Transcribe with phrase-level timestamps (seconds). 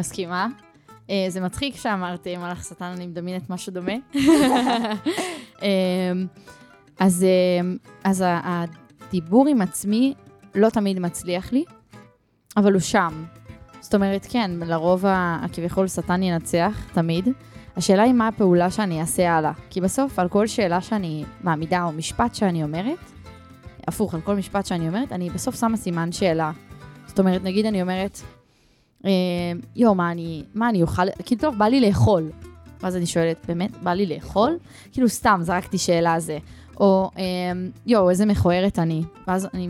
[0.00, 0.46] מסכימה.
[1.10, 3.92] אה, זה מצחיק שאמרת מלאך שטן, אני מדמיינת משהו דומה.
[5.62, 6.12] אה,
[6.98, 7.70] אז, אה,
[8.04, 10.14] אז הדיבור עם עצמי
[10.54, 11.64] לא תמיד מצליח לי,
[12.56, 13.24] אבל הוא שם.
[13.80, 17.28] זאת אומרת, כן, לרוב הכביכול שטן ינצח, תמיד.
[17.76, 19.52] השאלה היא מה הפעולה שאני אעשה הלאה.
[19.70, 22.98] כי בסוף, על כל שאלה שאני מעמידה, או משפט שאני אומרת,
[23.88, 26.52] הפוך, על כל משפט שאני אומרת, אני בסוף שמה סימן שאלה.
[27.06, 28.20] זאת אומרת, נגיד אני אומרת,
[29.76, 32.30] יואו, מה אני, מה אני אוכל, כאילו, טוב, בא לי לאכול.
[32.82, 34.58] ואז אני שואלת, באמת, בא לי לאכול?
[34.92, 36.38] כאילו, סתם, זרקתי שאלה זה.
[36.80, 37.22] או, אה,
[37.86, 39.02] יואו, איזה מכוערת אני.
[39.28, 39.68] ואז אני,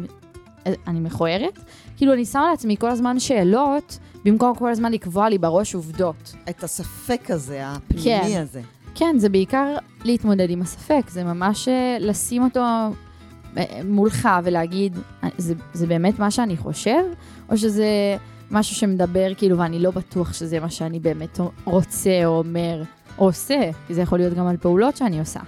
[0.67, 1.59] אה, אני מכוערת?
[1.97, 6.35] כאילו, אני שמה לעצמי כל הזמן שאלות, במקום כל הזמן לקבוע לי בראש עובדות.
[6.51, 8.41] את הספק הזה, הפנימי כן.
[8.43, 8.61] הזה.
[8.95, 14.99] כן, זה בעיקר להתמודד עם הספק, זה ממש אה, לשים אותו אה, מולך ולהגיד,
[15.39, 17.03] זה, זה באמת מה שאני חושב,
[17.51, 18.17] או שזה
[18.51, 22.83] משהו שמדבר כאילו ואני לא בטוח שזה מה שאני באמת רוצה או אומר
[23.19, 25.41] או עושה, כי זה יכול להיות גם על פעולות שאני עושה.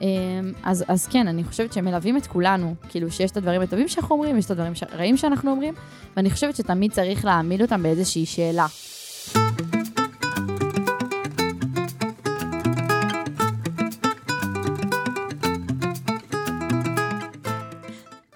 [0.00, 0.06] אמ,
[0.62, 4.38] אז, אז כן, אני חושבת שמלווים את כולנו, כאילו שיש את הדברים הטובים שאנחנו אומרים,
[4.38, 5.74] יש את הדברים הרעים שאנחנו אומרים,
[6.16, 8.66] ואני חושבת שתמיד צריך להעמיד אותם באיזושהי שאלה.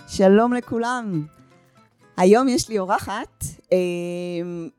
[0.09, 1.27] שלום לכולם.
[2.17, 3.45] היום יש לי אורחת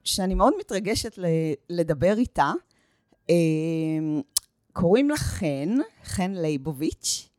[0.04, 1.20] שאני מאוד מתרגשת
[1.70, 2.52] לדבר איתה.
[3.30, 3.36] אה,
[4.74, 7.30] קוראים לה חן, חן ליבוביץ',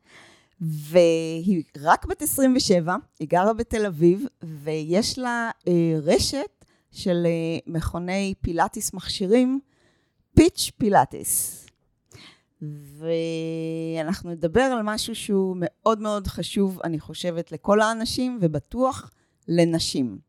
[0.61, 7.27] והיא רק בת 27, היא גרה בתל אביב, ויש לה אה, רשת של
[7.67, 9.59] מכוני פילאטיס מכשירים,
[10.35, 11.65] פיץ' פילאטיס.
[12.61, 19.11] ואנחנו נדבר על משהו שהוא מאוד מאוד חשוב, אני חושבת, לכל האנשים, ובטוח
[19.47, 20.19] לנשים.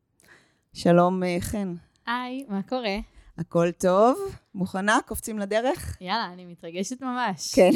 [0.73, 1.73] שלום, אה, חן.
[2.07, 2.97] היי, מה קורה?
[3.37, 4.17] הכל טוב?
[4.55, 4.99] מוכנה?
[5.05, 5.97] קופצים לדרך?
[6.01, 7.55] יאללה, אני מתרגשת ממש.
[7.55, 7.71] כן.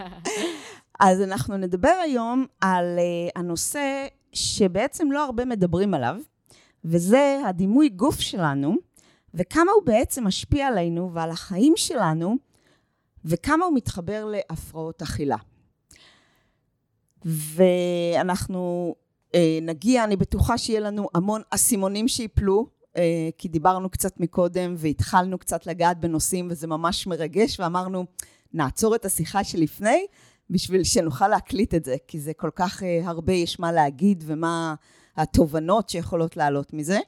[1.00, 6.16] אז אנחנו נדבר היום על uh, הנושא שבעצם לא הרבה מדברים עליו,
[6.84, 8.76] וזה הדימוי גוף שלנו,
[9.34, 12.36] וכמה הוא בעצם משפיע עלינו ועל החיים שלנו,
[13.24, 15.36] וכמה הוא מתחבר להפרעות אכילה.
[17.24, 18.94] ואנחנו
[19.62, 25.66] נגיע, אני בטוחה שיהיה לנו המון אסימונים שיפלו, אה, כי דיברנו קצת מקודם והתחלנו קצת
[25.66, 28.04] לגעת בנושאים וזה ממש מרגש, ואמרנו,
[28.52, 30.06] נעצור את השיחה שלפני
[30.50, 34.74] בשביל שנוכל להקליט את זה, כי זה כל כך אה, הרבה יש מה להגיד ומה
[35.16, 36.98] התובנות שיכולות לעלות מזה.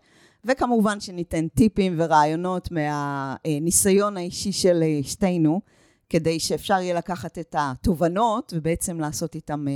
[0.44, 5.60] וכמובן שניתן טיפים ורעיונות מהניסיון האישי של שתינו,
[6.08, 9.66] כדי שאפשר יהיה לקחת את התובנות ובעצם לעשות איתם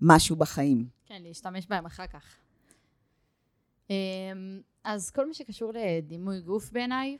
[0.00, 0.95] משהו בחיים.
[1.06, 2.36] כן, להשתמש בהם אחר כך.
[3.90, 7.18] אמ, אז כל מה שקשור לדימוי גוף בעיניי,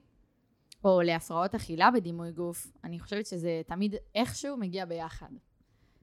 [0.85, 5.31] או להפרעות אכילה בדימוי גוף, אני חושבת שזה תמיד איכשהו מגיע ביחד.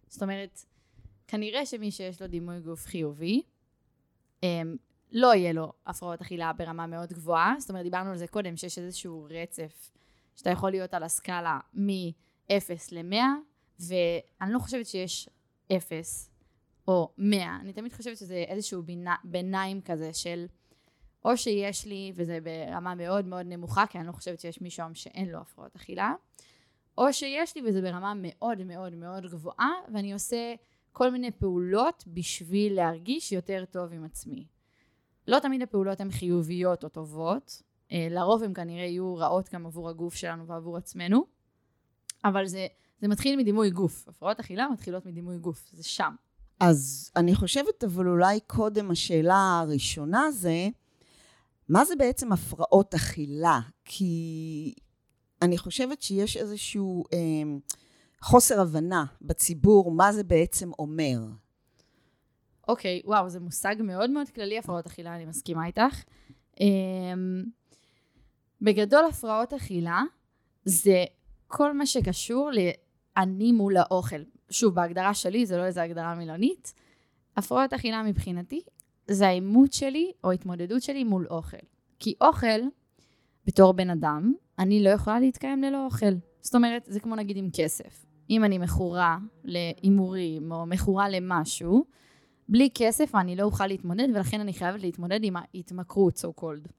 [0.08, 0.66] זאת אומרת,
[1.28, 3.42] כנראה שמי שיש לו דימוי גוף חיובי,
[4.44, 4.76] אמ,
[5.12, 7.56] לא יהיה לו הפרעות אכילה ברמה מאוד גבוהה.
[7.60, 9.92] זאת אומרת, דיברנו על זה קודם, שיש איזשהו רצף
[10.36, 12.52] שאתה יכול להיות על הסקאלה מ-0
[12.92, 13.16] ל-100,
[13.80, 15.30] ואני לא חושבת שיש
[15.72, 16.33] 0
[16.88, 17.58] או 100.
[17.62, 20.46] אני תמיד חושבת שזה איזשהו בינה, ביניים כזה של
[21.26, 25.30] או שיש לי, וזה ברמה מאוד מאוד נמוכה, כי אני לא חושבת שיש מישהו שאין
[25.30, 26.14] לו הפרעות אכילה,
[26.98, 30.56] או שיש לי וזה ברמה מאוד מאוד מאוד גבוהה, ואני עושה
[30.92, 34.46] כל מיני פעולות בשביל להרגיש יותר טוב עם עצמי.
[35.28, 37.62] לא תמיד הפעולות הן חיוביות או טובות,
[37.92, 41.26] אה, לרוב הן כנראה יהיו רעות גם עבור הגוף שלנו ועבור עצמנו,
[42.26, 42.68] אבל זה,
[43.00, 44.08] זה מתחיל מדימוי גוף.
[44.08, 46.16] הפרעות אכילה מתחילות מדימוי גוף, זה שם.
[46.64, 50.68] אז אני חושבת, אבל אולי קודם השאלה הראשונה זה,
[51.70, 53.60] מה זה בעצם הפרעות אכילה?
[53.86, 54.74] כי
[55.42, 57.20] אני חושבת שיש איזשהו אה,
[58.22, 61.20] חוסר הבנה בציבור, מה זה בעצם אומר.
[62.68, 66.04] אוקיי, okay, וואו, זה מושג מאוד מאוד כללי, הפרעות אכילה, אני מסכימה איתך.
[66.62, 66.66] אה,
[68.62, 70.02] בגדול, הפרעות אכילה
[70.66, 71.06] זה
[71.48, 74.22] כל מה שקשור לאני מול האוכל.
[74.54, 76.74] שוב, בהגדרה שלי, זה לא איזו הגדרה מילונית.
[77.38, 78.62] הפרעות אכילה מבחינתי,
[79.08, 81.58] זה העימות שלי או ההתמודדות שלי מול אוכל.
[82.00, 82.62] כי אוכל,
[83.46, 86.14] בתור בן אדם, אני לא יכולה להתקיים ללא אוכל.
[86.42, 88.06] זאת אומרת, זה כמו נגיד עם כסף.
[88.30, 91.86] אם אני מכורה להימורים או מכורה למשהו,
[92.50, 96.70] בלי כסף אני לא אוכל להתמודד, ולכן אני חייבת להתמודד עם ההתמכרות, so called.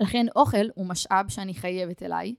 [0.00, 2.34] לכן אוכל הוא משאב שאני חייבת אליי,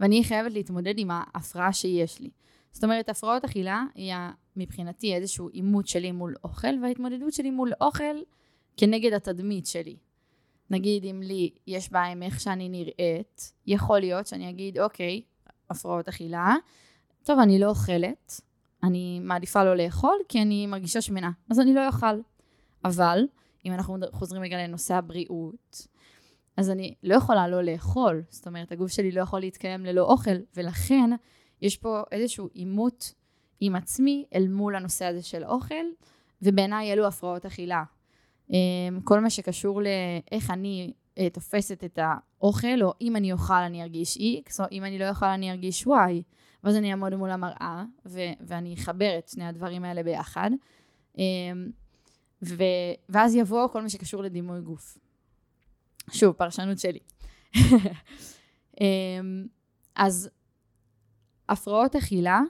[0.00, 2.30] ואני חייבת להתמודד עם ההפרעה שיש לי.
[2.72, 4.14] זאת אומרת, הפרעות אכילה היא
[4.56, 8.16] מבחינתי איזשהו עימות שלי מול אוכל, וההתמודדות שלי מול אוכל
[8.76, 9.96] כנגד התדמית שלי.
[10.70, 15.22] נגיד אם לי יש בעיה עם איך שאני נראית, יכול להיות שאני אגיד, אוקיי,
[15.70, 16.56] הפרעות אכילה,
[17.22, 18.40] טוב, אני לא אוכלת,
[18.82, 22.20] אני מעדיפה לא לאכול כי אני מרגישה שמנה, אז אני לא אוכל.
[22.84, 23.26] אבל,
[23.66, 25.86] אם אנחנו חוזרים רגע לנושא הבריאות,
[26.56, 30.36] אז אני לא יכולה לא לאכול, זאת אומרת, הגוף שלי לא יכול להתקיים ללא אוכל,
[30.56, 31.10] ולכן
[31.62, 33.14] יש פה איזשהו עימות
[33.60, 35.84] עם עצמי אל מול הנושא הזה של אוכל,
[36.42, 37.84] ובעיניי אלו הפרעות אכילה.
[38.50, 43.82] אמ, כל מה שקשור לאיך אני אה, תופסת את האוכל, או אם אני אוכל אני
[43.82, 46.22] ארגיש X, או אם אני לא אוכל אני ארגיש Y.
[46.64, 50.50] ואז אני אעמוד מול המראה, ו- ואני אחבר את שני הדברים האלה ביחד.
[51.18, 51.22] אמ,
[52.42, 54.98] ו- ואז יבוא כל מה שקשור לדימוי גוף.
[56.12, 56.98] שוב, פרשנות שלי.
[58.80, 59.46] אמ,
[59.94, 60.30] אז
[61.48, 62.40] הפרעות אכילה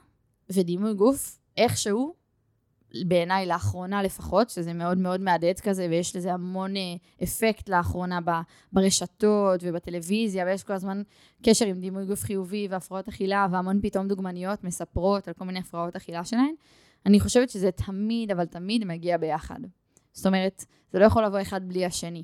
[0.49, 2.19] ודימוי גוף, איכשהו,
[3.07, 6.81] בעיניי לאחרונה לפחות, שזה מאוד מאוד מהדהד כזה, ויש לזה המון אה,
[7.23, 8.19] אפקט לאחרונה
[8.73, 11.01] ברשתות ובטלוויזיה, ויש כל הזמן
[11.43, 15.95] קשר עם דימוי גוף חיובי והפרעות אכילה, והמון פתאום דוגמניות מספרות על כל מיני הפרעות
[15.95, 16.53] אכילה שלהן.
[17.05, 19.59] אני חושבת שזה תמיד, אבל תמיד מגיע ביחד.
[20.11, 22.23] זאת אומרת, זה לא יכול לבוא אחד בלי השני.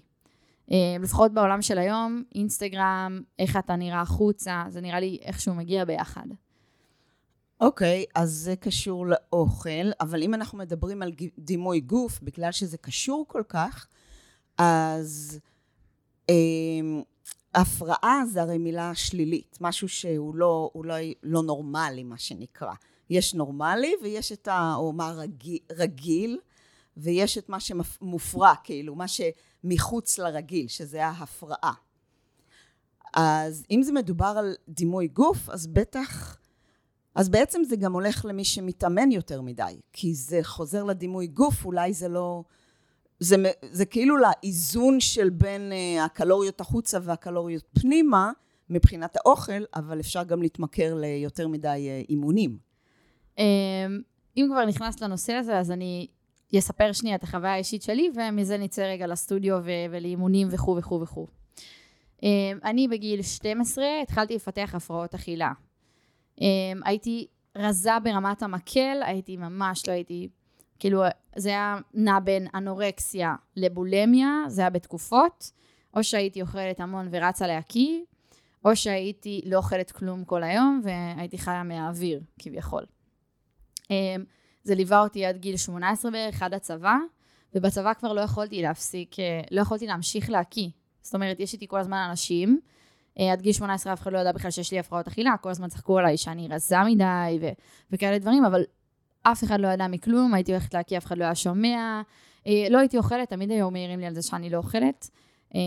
[0.72, 5.86] אה, לפחות בעולם של היום, אינסטגרם, איך אתה נראה החוצה, זה נראה לי איכשהו מגיע
[5.86, 6.26] ביחד.
[7.62, 12.78] אוקיי, okay, אז זה קשור לאוכל, אבל אם אנחנו מדברים על דימוי גוף, בגלל שזה
[12.78, 13.88] קשור כל כך,
[14.58, 15.40] אז
[16.30, 16.36] אה,
[17.54, 22.74] הפרעה זה הרי מילה שלילית, משהו שהוא לא, לא, לא נורמלי, מה שנקרא.
[23.10, 24.74] יש נורמלי ויש את ה...
[24.76, 26.40] או מה רגיל, רגיל
[26.98, 31.74] ויש את מה שמופרע, כאילו, מה שמחוץ לרגיל, שזה ההפרעה.
[33.14, 36.38] אז אם זה מדובר על דימוי גוף, אז בטח...
[37.16, 41.94] אז בעצם זה גם הולך למי שמתאמן יותר מדי, כי זה חוזר לדימוי גוף, אולי
[41.94, 42.44] זה לא...
[43.20, 43.36] זה,
[43.72, 48.32] זה כאילו לאיזון של בין uh, הקלוריות החוצה והקלוריות פנימה,
[48.70, 52.58] מבחינת האוכל, אבל אפשר גם להתמכר ליותר מדי uh, אימונים.
[53.38, 53.44] אמ,
[54.38, 56.08] אם כבר נכנסת לנושא הזה, אז אני
[56.58, 61.28] אספר שנייה את החוויה האישית שלי, ומזה נצא רגע לסטודיו ו- ולאימונים וכו' וכו' וכו'.
[62.24, 62.30] אמ,
[62.64, 65.52] אני בגיל 12 התחלתי לפתח הפרעות אכילה.
[66.40, 66.44] Um,
[66.86, 67.28] הייתי
[67.58, 70.28] רזה ברמת המקל, הייתי ממש לא הייתי,
[70.80, 71.04] כאילו
[71.36, 75.52] זה היה נע בין אנורקסיה לבולמיה, זה היה בתקופות,
[75.94, 78.00] או שהייתי אוכלת המון ורצה להקיא,
[78.66, 82.84] או שהייתי לא אוכלת כלום כל היום והייתי חיה מהאוויר כביכול.
[83.84, 83.88] Um,
[84.64, 86.96] זה ליווה אותי עד גיל 18 בערך, עד הצבא,
[87.56, 90.70] ובצבא כבר לא יכולתי להפסיק, אה, לא יכולתי להמשיך להקיא.
[91.02, 92.60] זאת אומרת, יש איתי כל הזמן אנשים
[93.32, 96.00] עד גיל 18 אף אחד לא ידע בכלל שיש לי הפרעות אכילה, כל הזמן צחקו
[96.00, 97.50] עליי שאני רזה מדי ו-
[97.92, 98.64] וכאלה דברים, אבל
[99.22, 102.02] אף אחד לא ידע מכלום, הייתי הולכת להקיא, אף אחד לא היה שומע.
[102.48, 105.10] אה, לא הייתי אוכלת, תמיד היו מעירים לי על זה שאני לא אוכלת.
[105.56, 105.60] אה,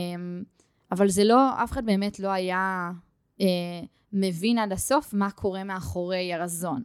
[0.92, 2.90] אבל זה לא, אף אחד באמת לא היה
[4.12, 6.82] מבין עד הסוף מה קורה מאחורי הרזון.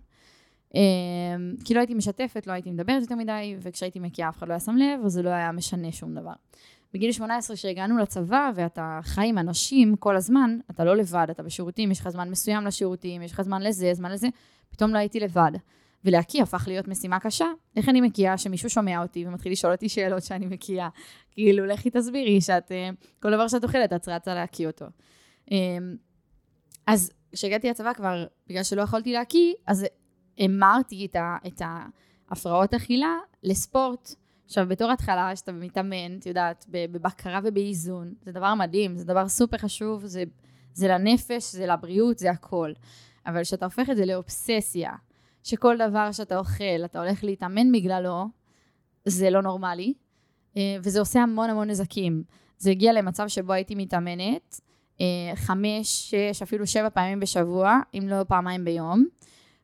[1.66, 4.60] כי לא הייתי משתפת, לא הייתי מדברת יותר מדי, וכשהייתי מקיאה אף אחד לא היה
[4.60, 6.34] שם לב, אז זה לא היה משנה שום דבר.
[6.94, 11.92] בגיל 18 שהגענו לצבא ואתה חי עם אנשים כל הזמן, אתה לא לבד, אתה בשירותים,
[11.92, 14.28] יש לך זמן מסוים לשירותים, יש לך זמן לזה, זמן לזה,
[14.70, 15.52] פתאום לא הייתי לבד.
[16.06, 17.46] ולהקיא הפך להיות משימה קשה.
[17.76, 20.90] איך אני מקיאה שמישהו שומע אותי ומתחיל לשאול אותי שאלות שאני מקיאה?
[21.32, 22.90] כאילו, לכי תסבירי שאת, אה,
[23.20, 24.86] כל דבר שאת אוכלת, את רצה להקיא אותו.
[25.52, 25.96] אמ,
[26.88, 29.86] אז כשהגעתי לצבא כבר, בגלל שלא יכולתי להקיא, אז
[30.38, 31.08] המרתי
[31.48, 34.16] את ההפרעות אכילה לספורט.
[34.54, 39.58] עכשיו, בתור התחלה, שאתה מתאמן, את יודעת, בבקרה ובאיזון, זה דבר מדהים, זה דבר סופר
[39.58, 40.24] חשוב, זה,
[40.74, 42.72] זה לנפש, זה לבריאות, זה הכל.
[43.26, 44.92] אבל כשאתה הופך את זה לאובססיה,
[45.44, 48.26] שכל דבר שאתה אוכל, אתה הולך להתאמן בגללו,
[49.06, 49.94] זה לא נורמלי,
[50.58, 52.24] אה, וזה עושה המון המון נזקים.
[52.58, 54.62] זה הגיע למצב שבו הייתי מתאמנת
[55.02, 59.06] אה, חמש, שש, אפילו שבע פעמים בשבוע, אם לא פעמיים ביום,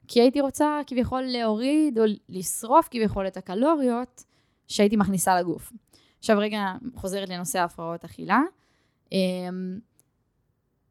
[0.07, 4.28] כי הייתי רוצה כביכול להוריד או לשרוף כביכול את הקלוריות
[4.69, 5.73] שהייתי מכניסה לגוף.
[6.19, 8.41] עכשיו רגע חוזרת לנושא ההפרעות אכילה.
[9.11, 9.79] אמ,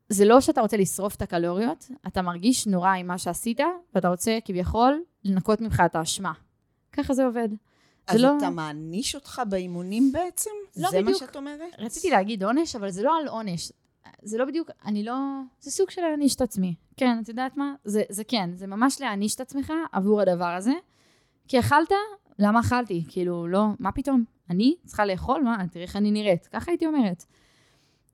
[0.08, 3.60] זה לא שאתה רוצה לשרוף את הקלוריות, אתה מרגיש נורא עם מה שעשית,
[3.94, 6.32] ואתה רוצה כביכול לנקות ממך את האשמה.
[6.92, 7.48] ככה זה עובד.
[8.06, 8.50] אז זה לא- אתה.
[8.50, 10.50] מעניש אותך באימונים בעצם?
[10.76, 11.22] לא זה בדיוק.
[11.22, 11.60] מה שאת אומרת?
[11.78, 13.72] רציתי להגיד עונש, אבל זה לא על עונש.
[14.22, 15.14] זה לא בדיוק, אני לא...
[15.60, 16.74] זה סוג של להעניש את עצמי.
[16.96, 17.74] כן, את יודעת מה?
[17.84, 20.72] זה, זה כן, זה ממש להעניש את עצמך עבור הדבר הזה.
[21.48, 21.88] כי אכלת,
[22.38, 23.04] למה אכלתי?
[23.08, 24.24] כאילו, לא, מה פתאום?
[24.50, 25.42] אני צריכה לאכול?
[25.42, 25.64] מה?
[25.70, 26.46] תראי איך אני נראית.
[26.46, 27.24] ככה הייתי אומרת.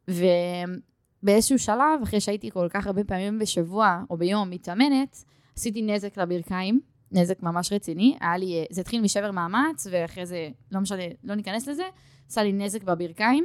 [0.08, 5.24] ובאיזשהו שלב, אחרי שהייתי כל כך הרבה פעמים בשבוע או ביום מתאמנת,
[5.56, 6.80] עשיתי נזק לברכיים,
[7.12, 8.16] נזק ממש רציני.
[8.20, 11.84] היה לי, זה התחיל משבר מאמץ, ואחרי זה, לא משנה, לא ניכנס לזה,
[12.28, 13.44] עשה לי נזק בברכיים.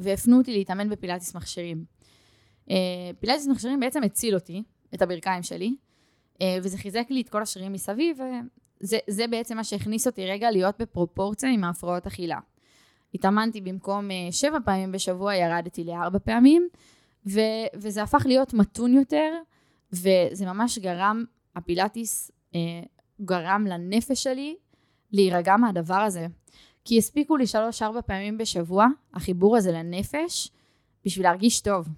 [0.00, 1.84] והפנו אותי להתאמן בפילאטיס מכשירים.
[3.20, 4.62] פילאטיס מכשירים בעצם הציל אותי,
[4.94, 5.76] את הברכיים שלי,
[6.62, 8.18] וזה חיזק לי את כל השרירים מסביב,
[8.82, 12.38] וזה בעצם מה שהכניס אותי רגע להיות בפרופורציה עם ההפרעות אכילה.
[13.14, 16.68] התאמנתי במקום שבע פעמים בשבוע, ירדתי לארבע פעמים,
[17.26, 19.32] ו- וזה הפך להיות מתון יותר,
[19.92, 21.24] וזה ממש גרם,
[21.56, 22.60] הפילאטיס אה,
[23.20, 24.56] גרם לנפש שלי
[25.12, 26.26] להירגע מהדבר הזה.
[26.84, 30.50] כי הספיקו לי שלוש-ארבע פעמים בשבוע, החיבור הזה לנפש,
[31.04, 31.88] בשביל להרגיש טוב.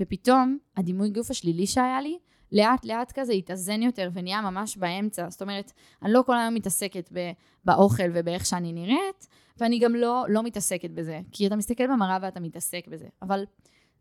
[0.00, 2.18] ופתאום, הדימוי גוף השלילי שהיה לי,
[2.52, 5.30] לאט לאט כזה התאזן יותר ונהיה ממש באמצע.
[5.30, 7.12] זאת אומרת, אני לא כל היום מתעסקת
[7.64, 9.28] באוכל ובאיך שאני נראית,
[9.58, 11.20] ואני גם לא, לא מתעסקת בזה.
[11.32, 13.06] כי אתה מסתכל במראה ואתה מתעסק בזה.
[13.22, 13.44] אבל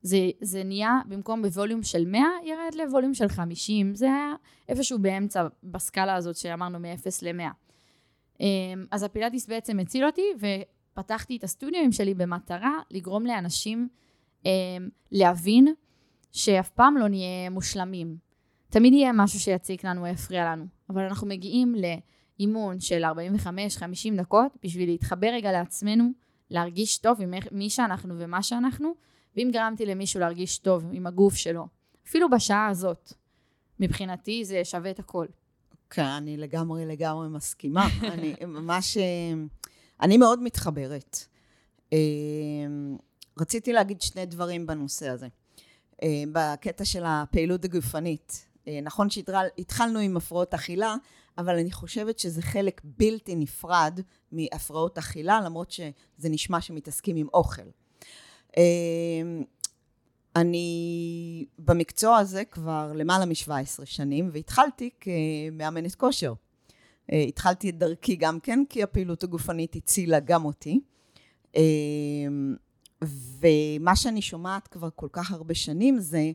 [0.02, 3.96] זה, זה נהיה, במקום בווליום של 100, ירד לווליום של 50.
[3.96, 4.34] זה היה
[4.70, 7.52] איפשהו באמצע, בסקאלה הזאת שאמרנו מ-0 ל-100.
[8.40, 13.88] אמ, אז הפילאטיס בעצם הציל אותי, ופתחתי את הסטודיואים שלי במטרה לגרום לאנשים
[14.46, 14.50] אמ,
[15.12, 15.74] להבין
[16.32, 18.27] שאף פעם לא נהיה מושלמים.
[18.78, 24.90] תמיד יהיה משהו שיציק לנו ויפריע לנו, אבל אנחנו מגיעים לאימון של 45-50 דקות בשביל
[24.90, 26.10] להתחבר רגע לעצמנו,
[26.50, 28.94] להרגיש טוב עם מי שאנחנו ומה שאנחנו,
[29.36, 31.68] ואם גרמתי למישהו להרגיש טוב עם הגוף שלו,
[32.08, 33.14] אפילו בשעה הזאת,
[33.80, 35.26] מבחינתי זה שווה את הכל.
[35.90, 37.88] כן, אני לגמרי לגמרי מסכימה.
[38.14, 38.98] אני ממש...
[40.02, 41.18] אני מאוד מתחברת.
[41.94, 41.98] אה,
[43.40, 45.28] רציתי להגיד שני דברים בנושא הזה.
[46.04, 48.47] אה, בקטע של הפעילות הגופנית.
[48.68, 50.96] אה, נכון שהתחלנו עם הפרעות אכילה,
[51.38, 54.00] אבל אני חושבת שזה חלק בלתי נפרד
[54.32, 57.62] מהפרעות אכילה, למרות שזה נשמע שמתעסקים עם אוכל.
[58.58, 59.44] אמ,
[60.36, 66.34] אני במקצוע הזה כבר למעלה מ-17 שנים, והתחלתי כמאמנת כושר.
[67.12, 70.80] אה, התחלתי את דרכי גם כן, כי הפעילות הגופנית הצילה גם אותי.
[71.56, 72.56] אמ,
[73.02, 76.32] ומה שאני שומעת כבר כל כך הרבה שנים זה,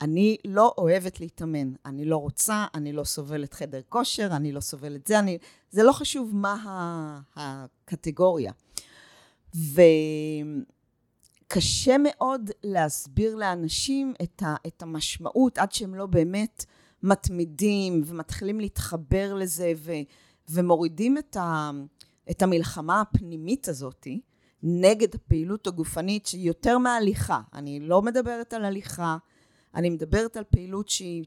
[0.00, 5.06] אני לא אוהבת להתאמן, אני לא רוצה, אני לא סובלת חדר כושר, אני לא סובלת
[5.06, 5.38] זה, אני,
[5.70, 8.52] זה לא חשוב מה הקטגוריה.
[9.56, 9.82] ו...
[11.48, 16.64] קשה מאוד להסביר לאנשים את, ה, את המשמעות עד שהם לא באמת
[17.02, 19.92] מתמידים ומתחילים להתחבר לזה ו,
[20.48, 21.70] ומורידים את, ה,
[22.30, 24.06] את המלחמה הפנימית הזאת
[24.62, 27.40] נגד הפעילות הגופנית שהיא יותר מהליכה.
[27.54, 29.16] אני לא מדברת על הליכה,
[29.74, 31.24] אני מדברת על פעילות שהיא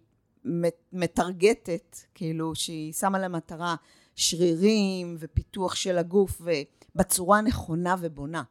[0.93, 3.75] מטרגטת, כאילו שהיא שמה למטרה
[4.15, 8.43] שרירים ופיתוח של הגוף ובצורה נכונה ובונה.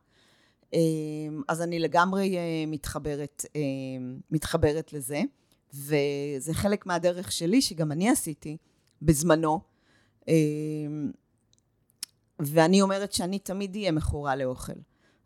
[0.72, 5.22] אמ, אז אני לגמרי אה, מתחברת, אמ, מתחברת לזה,
[5.74, 8.56] וזה חלק מהדרך שלי, שגם אני עשיתי
[9.02, 9.60] בזמנו.
[10.28, 11.10] אמ,
[12.38, 14.72] ואני אומרת שאני תמיד אהיה מכורה לאוכל.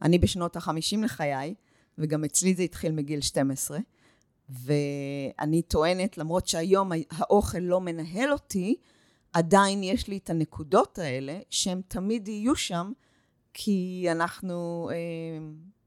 [0.02, 1.54] אני בשנות החמישים לחיי,
[1.98, 3.78] וגם אצלי זה התחיל מגיל 12,
[4.50, 8.76] ואני טוענת, למרות שהיום האוכל לא מנהל אותי,
[9.33, 12.92] עדיין יש לי את הנקודות האלה, שהן תמיד יהיו שם,
[13.54, 14.97] כי אנחנו אה,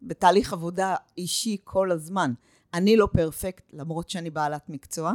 [0.02, 2.34] בתהליך עבודה אישי כל הזמן.
[2.74, 5.14] אני לא פרפקט, למרות שאני בעלת מקצוע,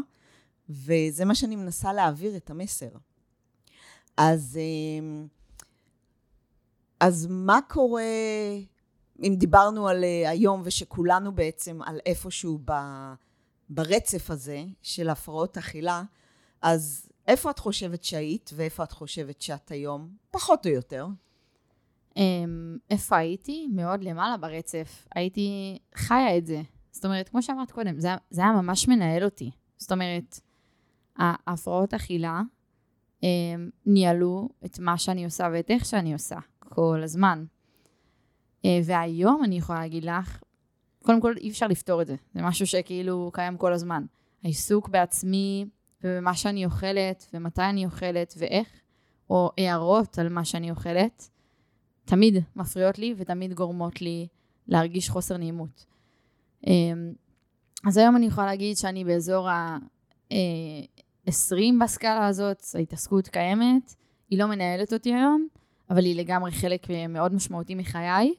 [0.71, 2.91] וזה מה שאני מנסה להעביר את המסר.
[4.17, 5.25] אז, אה,
[7.01, 8.03] אז מה קורה,
[9.23, 12.73] אם דיברנו על אה, היום ושכולנו בעצם על איפשהו ב,
[13.71, 16.03] ברצף הזה של הפרעות אכילה,
[16.63, 20.17] אז איפה את חושבת שהיית ואיפה את חושבת שאת היום?
[20.31, 21.07] פחות או יותר.
[22.17, 23.69] אמ, איפה הייתי?
[23.73, 25.07] מאוד למעלה ברצף.
[25.15, 26.63] הייתי חיה את זה.
[26.91, 29.51] זאת אומרת, כמו שאמרת קודם, זה, זה היה ממש מנהל אותי.
[29.77, 30.41] זאת אומרת,
[31.17, 32.49] ההפרעות אכילה הם,
[33.23, 37.45] אמ, ניהלו את מה שאני עושה ואת איך שאני עושה כל הזמן.
[38.65, 40.43] אה, והיום אני יכולה להגיד לך,
[41.03, 42.17] קודם כל אי אפשר לפתור את זה.
[42.35, 44.05] זה משהו שכאילו קיים כל הזמן.
[44.45, 45.67] העיסוק בעצמי
[46.05, 48.69] ובמה שאני אוכלת ומתי אני אוכלת ואיך,
[49.31, 51.31] או הערות על מה שאני אוכלת,
[52.05, 54.27] תמיד מפריעות לי ותמיד גורמות לי
[54.69, 55.87] להרגיש חוסר נעימות.
[56.67, 57.13] אמ,
[57.87, 63.95] אז היום אני יכולה להגיד שאני באזור ה-20 אה, בסקאלה הזאת, ההתעסקות קיימת,
[64.31, 65.49] היא לא מנהלת אותי היום,
[65.91, 68.35] אבל היא לגמרי חלק מאוד משמעותי מחיי.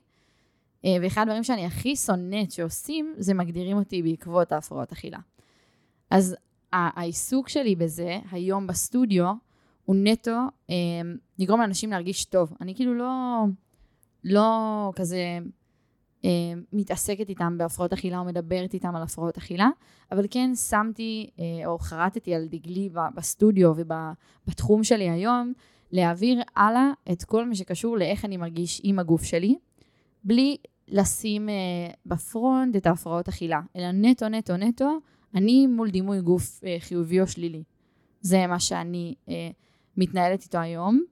[0.85, 5.17] אה, ואחד הדברים שאני הכי שונאת שעושים, זה מגדירים אותי בעקבות ההפרעות אכילה.
[6.09, 6.35] אז
[6.73, 9.33] העיסוק שלי בזה, היום בסטודיו,
[9.85, 10.37] הוא נטו
[10.69, 10.75] אה,
[11.39, 12.53] לגרום לאנשים להרגיש טוב.
[12.61, 13.43] אני כאילו לא,
[14.23, 15.39] לא כזה
[16.25, 16.29] אה,
[16.73, 19.69] מתעסקת איתם בהפרעות אכילה או מדברת איתם על הפרעות אכילה,
[20.11, 21.29] אבל כן שמתי
[21.65, 25.53] או חרטתי על דגלי בסטודיו ובתחום שלי היום,
[25.91, 29.57] להעביר הלאה את כל מה שקשור לאיך אני מרגיש עם הגוף שלי,
[30.23, 30.57] בלי
[30.87, 34.97] לשים uh, בפרונט את ההפרעות אכילה, אלא נטו, נטו, נטו,
[35.35, 37.63] אני מול דימוי גוף uh, חיובי או שלילי.
[38.21, 39.31] זה מה שאני uh,
[39.97, 41.03] מתנהלת איתו היום,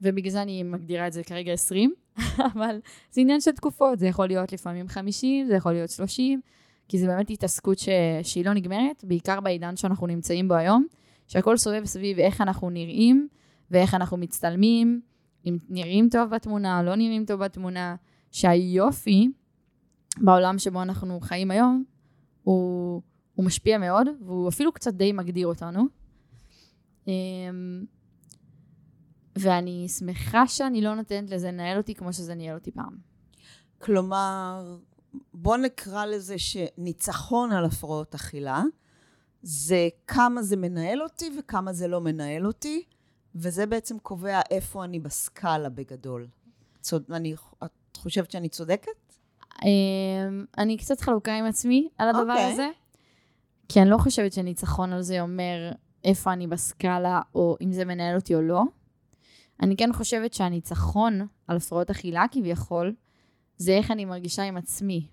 [0.00, 1.94] ובגלל זה אני מגדירה את זה כרגע 20,
[2.54, 6.40] אבל זה עניין של תקופות, זה יכול להיות לפעמים 50, זה יכול להיות 30,
[6.88, 7.88] כי זה באמת התעסקות ש...
[8.22, 10.86] שהיא לא נגמרת, בעיקר בעידן שאנחנו נמצאים בו היום,
[11.28, 13.28] שהכל סובב סביב איך אנחנו נראים
[13.70, 15.00] ואיך אנחנו מצטלמים,
[15.46, 17.96] אם נראים טוב בתמונה, לא נראים טוב בתמונה,
[18.32, 19.28] שהיופי
[20.20, 21.84] בעולם שבו אנחנו חיים היום,
[22.42, 23.02] הוא,
[23.34, 25.82] הוא משפיע מאוד, והוא אפילו קצת די מגדיר אותנו.
[27.06, 27.84] אמ,
[29.36, 32.96] ואני שמחה שאני לא נותנת לזה לנהל אותי כמו שזה ניהל אותי פעם.
[33.78, 34.76] כלומר,
[35.34, 38.62] בוא נקרא לזה שניצחון על הפרעות אכילה,
[39.42, 42.84] זה כמה זה מנהל אותי וכמה זה לא מנהל אותי,
[43.34, 46.26] וזה בעצם קובע איפה אני בסקאלה בגדול.
[46.80, 47.34] צוד, אני,
[47.64, 49.16] את חושבת שאני צודקת?
[49.62, 52.30] אמ, אני קצת חלוקה עם עצמי על הדבר okay.
[52.30, 52.52] אוקיי.
[52.52, 52.68] הזה,
[53.68, 55.72] כי אני לא חושבת שניצחון על זה אומר
[56.04, 58.62] איפה אני בסקאלה, או אם זה מנהל אותי או לא.
[59.62, 62.94] אני כן חושבת שהניצחון על הפרעות אכילה כביכול,
[63.56, 65.06] זה איך אני מרגישה עם עצמי.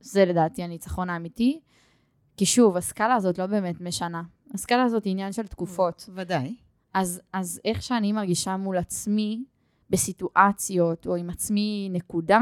[0.00, 1.60] זה לדעתי הניצחון האמיתי.
[2.36, 4.22] כי שוב, הסקאלה הזאת לא באמת משנה.
[4.54, 6.08] הסקאלה הזאת היא עניין של תקופות.
[6.14, 6.56] ודאי.
[6.94, 9.44] אז, אז איך שאני מרגישה מול עצמי
[9.90, 12.40] בסיטואציות, או עם עצמי נקודה,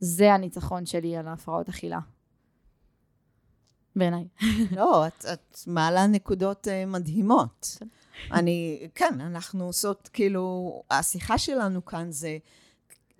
[0.00, 2.00] זה הניצחון שלי על ההפרעות אכילה.
[3.96, 4.24] בעיניי.
[4.76, 7.78] לא, את, את מעלה נקודות uh, מדהימות.
[8.32, 12.38] אני, כן, אנחנו עושות, כאילו, השיחה שלנו כאן זה,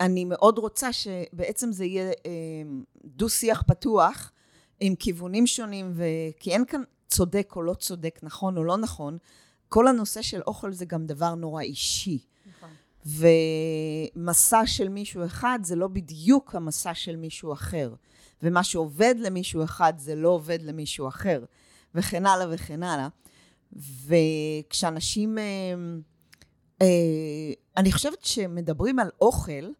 [0.00, 2.32] אני מאוד רוצה שבעצם זה יהיה אה,
[3.04, 4.32] דו-שיח פתוח,
[4.80, 5.94] עם כיוונים שונים,
[6.40, 9.18] כי אין כאן צודק או לא צודק, נכון או לא נכון.
[9.68, 12.18] כל הנושא של אוכל זה גם דבר נורא אישי.
[13.06, 17.94] ומסע של מישהו אחד זה לא בדיוק המסע של מישהו אחר.
[18.42, 21.44] ומה שעובד למישהו אחד זה לא עובד למישהו אחר.
[21.94, 23.08] וכן הלאה וכן הלאה.
[24.06, 25.38] וכשאנשים...
[25.38, 25.44] אה,
[26.82, 29.70] אה, אני חושבת שמדברים על אוכל,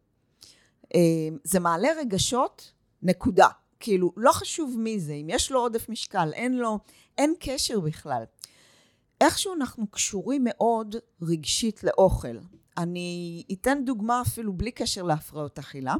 [0.95, 0.99] אה,
[1.43, 2.71] זה מעלה רגשות,
[3.01, 3.47] נקודה.
[3.79, 6.79] כאילו, לא חשוב מי זה, אם יש לו עודף משקל, אין לו,
[7.17, 8.23] אין קשר בכלל.
[9.21, 12.37] איכשהו אנחנו קשורים מאוד רגשית לאוכל.
[12.77, 15.95] אני אתן דוגמה אפילו בלי קשר להפרעות אכילה.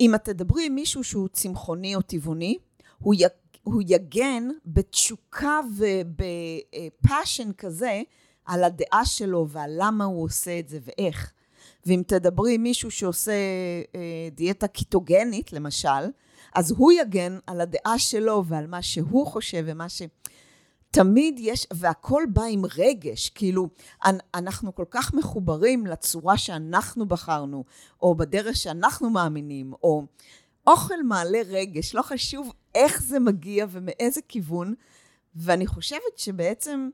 [0.00, 2.58] אם את תדברי עם מישהו שהוא צמחוני או טבעוני,
[2.98, 3.22] הוא, י,
[3.62, 8.02] הוא יגן בתשוקה ובפאשן כזה
[8.44, 11.32] על הדעה שלו ועל למה הוא עושה את זה ואיך.
[11.86, 13.32] ואם תדברי עם מישהו שעושה
[13.94, 15.88] אה, דיאטה קיטוגנית, למשל,
[16.54, 20.02] אז הוא יגן על הדעה שלו ועל מה שהוא חושב ומה ש...
[20.96, 23.68] תמיד יש, והכל בא עם רגש, כאילו,
[24.34, 27.64] אנחנו כל כך מחוברים לצורה שאנחנו בחרנו,
[28.02, 30.04] או בדרך שאנחנו מאמינים, או
[30.66, 34.74] אוכל מעלה רגש, לא חשוב איך זה מגיע ומאיזה כיוון,
[35.34, 36.88] ואני חושבת שבעצם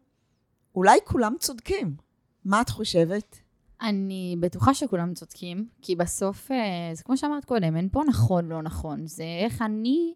[0.74, 1.96] אולי כולם צודקים.
[2.44, 3.38] מה את חושבת?
[3.82, 8.62] אני בטוחה שכולם צודקים, כי בסוף, אה, זה כמו שאמרת קודם, אין פה נכון, לא
[8.62, 9.06] נכון.
[9.06, 10.14] זה איך אני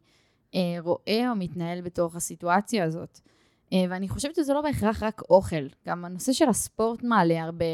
[0.54, 3.20] אה, רואה או מתנהל בתוך הסיטואציה הזאת.
[3.72, 5.66] אה, ואני חושבת שזה לא בהכרח רק אוכל.
[5.86, 7.64] גם הנושא של הספורט מעלה הרבה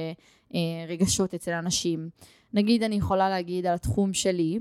[0.54, 2.08] אה, רגשות אצל אנשים.
[2.52, 4.58] נגיד, אני יכולה להגיד על התחום שלי,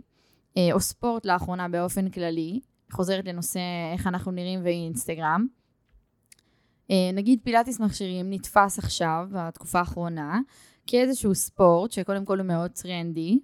[0.57, 2.59] אה, או ספורט לאחרונה באופן כללי,
[2.91, 3.59] חוזרת לנושא
[3.93, 5.47] איך אנחנו נראים ואינסטגרם.
[7.13, 10.39] נגיד פילאטיס מכשירים נתפס עכשיו, בתקופה האחרונה,
[10.87, 13.39] כאיזשהו ספורט, שקודם כל הוא מאוד טרנדי.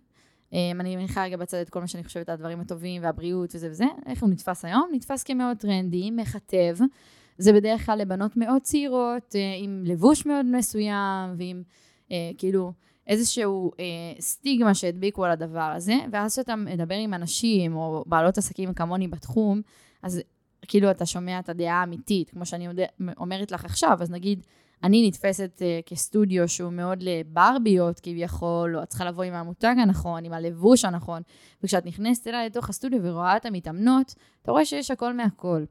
[0.53, 3.85] אני מניחה רגע בצד את כל מה שאני חושבת על הדברים הטובים והבריאות וזה וזה.
[4.05, 4.89] איך הוא נתפס היום?
[4.93, 6.77] נתפס כמאוד טרנדי, מכתב.
[7.37, 11.63] זה בדרך כלל לבנות מאוד צעירות, uh, עם לבוש מאוד מסוים, ועם
[12.07, 12.73] uh, כאילו
[13.07, 15.95] איזשהו uh, סטיגמה שהדביקו על הדבר הזה.
[16.11, 19.61] ואז כשאתה מדבר עם אנשים, או בעלות עסקים כמוני בתחום,
[20.03, 20.21] אז
[20.67, 22.67] כאילו אתה שומע את הדעה האמיתית, כמו שאני
[23.17, 24.45] אומרת לך עכשיו, אז נגיד,
[24.83, 30.25] אני נתפסת uh, כסטודיו שהוא מאוד לברביות כביכול, או את צריכה לבוא עם המותג הנכון,
[30.25, 31.21] עם הלבוש הנכון,
[31.63, 35.63] וכשאת נכנסת אליי לתוך הסטודיו ורואה את המתאמנות, אתה רואה שיש הכל מהכל.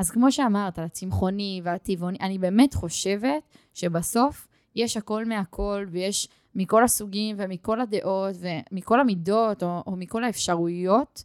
[0.00, 3.42] אז כמו שאמרת, על הצמחוני והטבעוני, אני באמת חושבת
[3.74, 11.24] שבסוף יש הכל מהכל, ויש מכל הסוגים ומכל הדעות ומכל המידות, או, או מכל האפשרויות,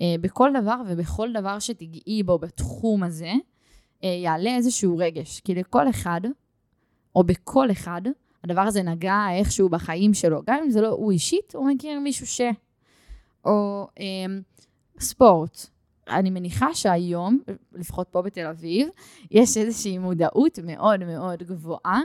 [0.00, 3.32] אה, בכל דבר ובכל דבר שתגעי בו בתחום הזה,
[4.04, 5.40] אה, יעלה איזשהו רגש.
[5.40, 6.20] כי לכל אחד,
[7.16, 8.02] או בכל אחד,
[8.44, 10.42] הדבר הזה נגע איכשהו בחיים שלו.
[10.46, 12.40] גם אם זה לא הוא אישית, הוא מכיר מישהו ש...
[13.44, 14.04] או אה,
[15.00, 15.73] ספורט.
[16.08, 17.40] אני מניחה שהיום,
[17.72, 18.88] לפחות פה בתל אביב,
[19.30, 22.00] יש איזושהי מודעות מאוד מאוד גבוהה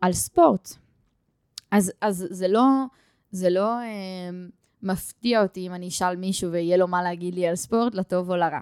[0.00, 0.68] על ספורט.
[1.70, 2.68] אז, אז זה לא,
[3.30, 4.30] זה לא אה,
[4.82, 8.36] מפתיע אותי אם אני אשאל מישהו ויהיה לו מה להגיד לי על ספורט, לטוב או
[8.36, 8.60] לרע.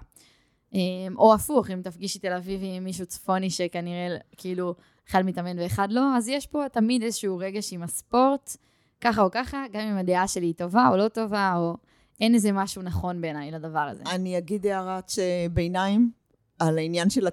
[0.75, 4.75] אמ, או הפוך, אם תפגישי תל אביבי עם מישהו צפוני שכנראה כאילו
[5.09, 8.57] אחד מתאמן ואחד לא, אז יש פה תמיד איזשהו רגש עם הספורט,
[9.01, 11.77] ככה או ככה, גם אם הדעה שלי היא טובה או לא טובה, או
[12.21, 14.03] אין איזה משהו נכון בעיניי לדבר הזה.
[14.07, 15.13] אני אגיד הערת
[15.53, 16.11] ביניים
[16.59, 17.27] על העניין של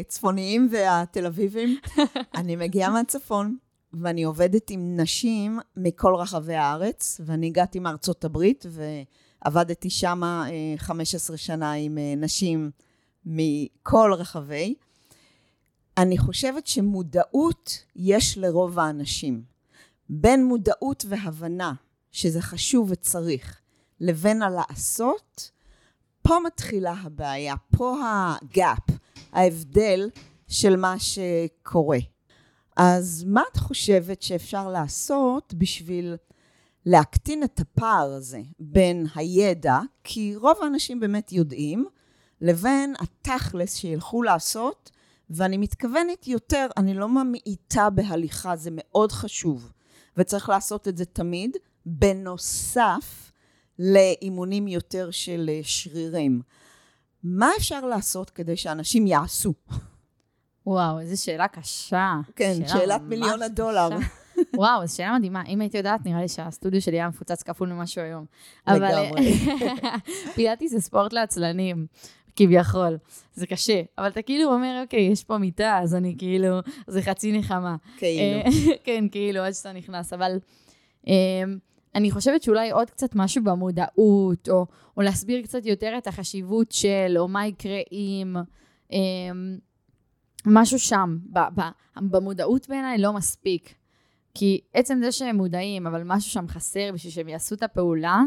[0.00, 1.78] הצפוניים והתל אביבים.
[2.34, 3.56] אני מגיעה מהצפון,
[3.92, 10.22] ואני עובדת עם נשים מכל רחבי הארץ, ואני הגעתי מארצות הברית, ועבדתי שם
[10.76, 12.70] 15 אה, שנה עם אה, נשים
[13.24, 14.74] מכל רחבי.
[15.98, 19.42] אני חושבת שמודעות יש לרוב האנשים.
[20.08, 21.72] בין מודעות והבנה
[22.12, 23.60] שזה חשוב וצריך,
[24.00, 25.50] לבין הלעשות,
[26.22, 28.90] פה מתחילה הבעיה, פה הגאפ,
[29.32, 30.10] ההבדל
[30.48, 31.98] של מה שקורה.
[32.76, 36.16] אז מה את חושבת שאפשר לעשות בשביל
[36.86, 41.86] להקטין את הפער הזה בין הידע, כי רוב האנשים באמת יודעים,
[42.40, 44.90] לבין התכלס שילכו לעשות,
[45.30, 49.72] ואני מתכוונת יותר, אני לא ממעיטה בהליכה, זה מאוד חשוב,
[50.16, 51.56] וצריך לעשות את זה תמיד,
[51.86, 53.25] בנוסף
[53.78, 56.42] לאימונים יותר של שרירים.
[57.22, 59.54] מה אפשר לעשות כדי שאנשים יעשו?
[60.66, 62.14] וואו, איזו שאלה קשה.
[62.36, 63.88] כן, שאלה שאלת מיליון הדולר.
[64.56, 65.42] וואו, זו שאלה מדהימה.
[65.48, 68.24] אם הייתי יודעת, נראה לי שהסטודיו שלי היה מפוצץ כפול ממשהו היום.
[68.68, 69.34] לגמרי.
[70.34, 71.86] פילאטי זה ספורט לעצלנים.
[72.36, 72.98] כביכול.
[73.34, 73.82] זה קשה.
[73.98, 77.76] אבל אתה כאילו אומר, אוקיי, יש פה מיטה, אז אני כאילו, זה חצי נחמה.
[77.96, 78.40] כאילו.
[78.84, 80.12] כן, כאילו, עד שאתה נכנס.
[80.12, 80.38] אבל
[81.96, 87.14] אני חושבת שאולי עוד קצת משהו במודעות, או, או להסביר קצת יותר את החשיבות של,
[87.18, 88.36] או מה יקרה אם...
[88.92, 89.58] אמ,
[90.46, 91.60] משהו שם, ב, ב,
[91.96, 93.74] במודעות בעיניי לא מספיק.
[94.34, 98.22] כי עצם זה שהם מודעים, אבל משהו שם חסר בשביל שהם יעשו את הפעולה,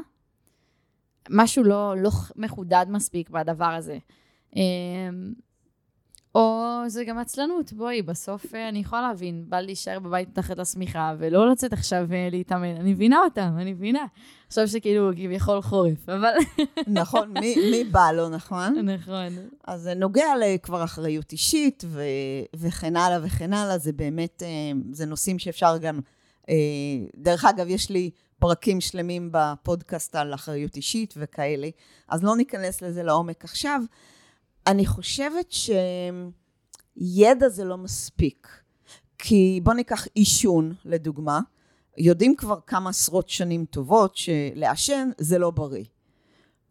[1.29, 3.97] משהו לא, לא מחודד מספיק בדבר הזה.
[4.55, 5.33] אמ,
[6.35, 10.57] או זה גם עצלנות, בואי, בסוף אה, אני יכולה להבין, בא לי להישאר בבית מתחת
[10.57, 12.75] לשמיכה ולא לצאת עכשיו אה, להתאמן.
[12.75, 14.05] אני מבינה אותם, אני מבינה.
[14.47, 16.33] עכשיו שכאילו כביכול חורף, אבל...
[16.87, 18.79] נכון, מי, מי בא לו, נכון?
[18.79, 19.27] נכון.
[19.67, 22.03] אז זה נוגע לכבר אחריות אישית ו,
[22.55, 25.99] וכן הלאה וכן הלאה, זה באמת, אה, זה נושאים שאפשר גם...
[27.15, 31.69] דרך אגב, יש לי פרקים שלמים בפודקאסט על אחריות אישית וכאלה,
[32.07, 33.81] אז לא ניכנס לזה לעומק עכשיו.
[34.67, 38.47] אני חושבת שידע זה לא מספיק.
[39.17, 41.39] כי בוא ניקח עישון, לדוגמה.
[41.97, 45.85] יודעים כבר כמה עשרות שנים טובות שלעשן זה לא בריא.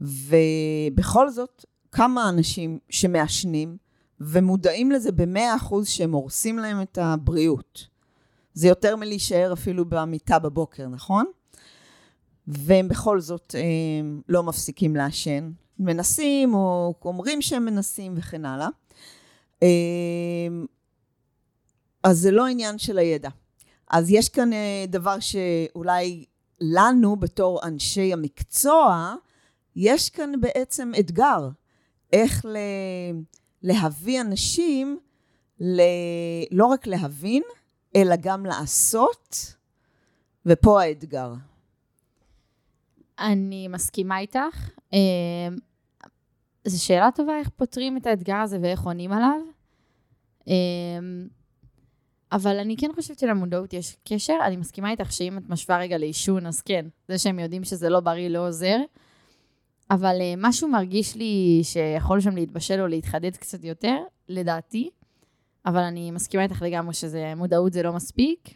[0.01, 3.77] ובכל זאת, כמה אנשים שמעשנים
[4.21, 7.87] ומודעים לזה במאה אחוז שהם הורסים להם את הבריאות.
[8.53, 11.27] זה יותר מלהישאר אפילו במיטה בבוקר, נכון?
[12.47, 13.55] והם בכל זאת
[14.01, 18.69] הם לא מפסיקים לעשן, מנסים או אומרים שהם מנסים וכן הלאה.
[19.63, 20.67] אמ,
[22.03, 23.29] אז זה לא עניין של הידע.
[23.91, 26.25] אז יש כאן אה, דבר שאולי
[26.61, 29.15] לנו בתור אנשי המקצוע,
[29.77, 31.49] יש כאן בעצם אתגר.
[32.13, 32.57] איך ל...
[33.63, 34.99] להביא אנשים
[35.61, 35.81] ל...
[36.51, 37.43] לא רק להבין,
[37.97, 39.55] אלא גם לעשות,
[40.47, 41.35] ופה האתגר.
[43.19, 44.71] אני מסכימה איתך.
[46.69, 49.41] זו שאלה טובה איך פותרים את האתגר הזה ואיך עונים עליו.
[50.47, 51.29] אמ,
[52.33, 54.37] אבל אני כן חושבת שלמודעות יש קשר.
[54.45, 58.01] אני מסכימה איתך שאם את משווה רגע לעישון, אז כן, זה שהם יודעים שזה לא
[58.01, 58.77] בריא לא עוזר.
[59.91, 63.97] אבל uh, משהו מרגיש לי שיכול שם להתבשל או להתחדד קצת יותר,
[64.29, 64.91] לדעתי.
[65.67, 68.55] אבל אני מסכימה איתך לגמרי שמודעות זה לא מספיק.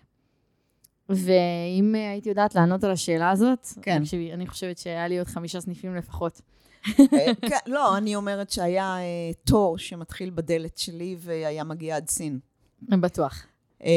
[1.08, 4.02] ואם הייתי יודעת לענות על השאלה הזאת, כן.
[4.32, 6.40] אני חושבת שהיה לי עוד חמישה סניפים לפחות.
[6.88, 12.38] אה, כן, לא, אני אומרת שהיה אה, תור שמתחיל בדלת שלי והיה מגיע עד סין.
[12.82, 13.46] בטוח.
[13.84, 13.90] אה,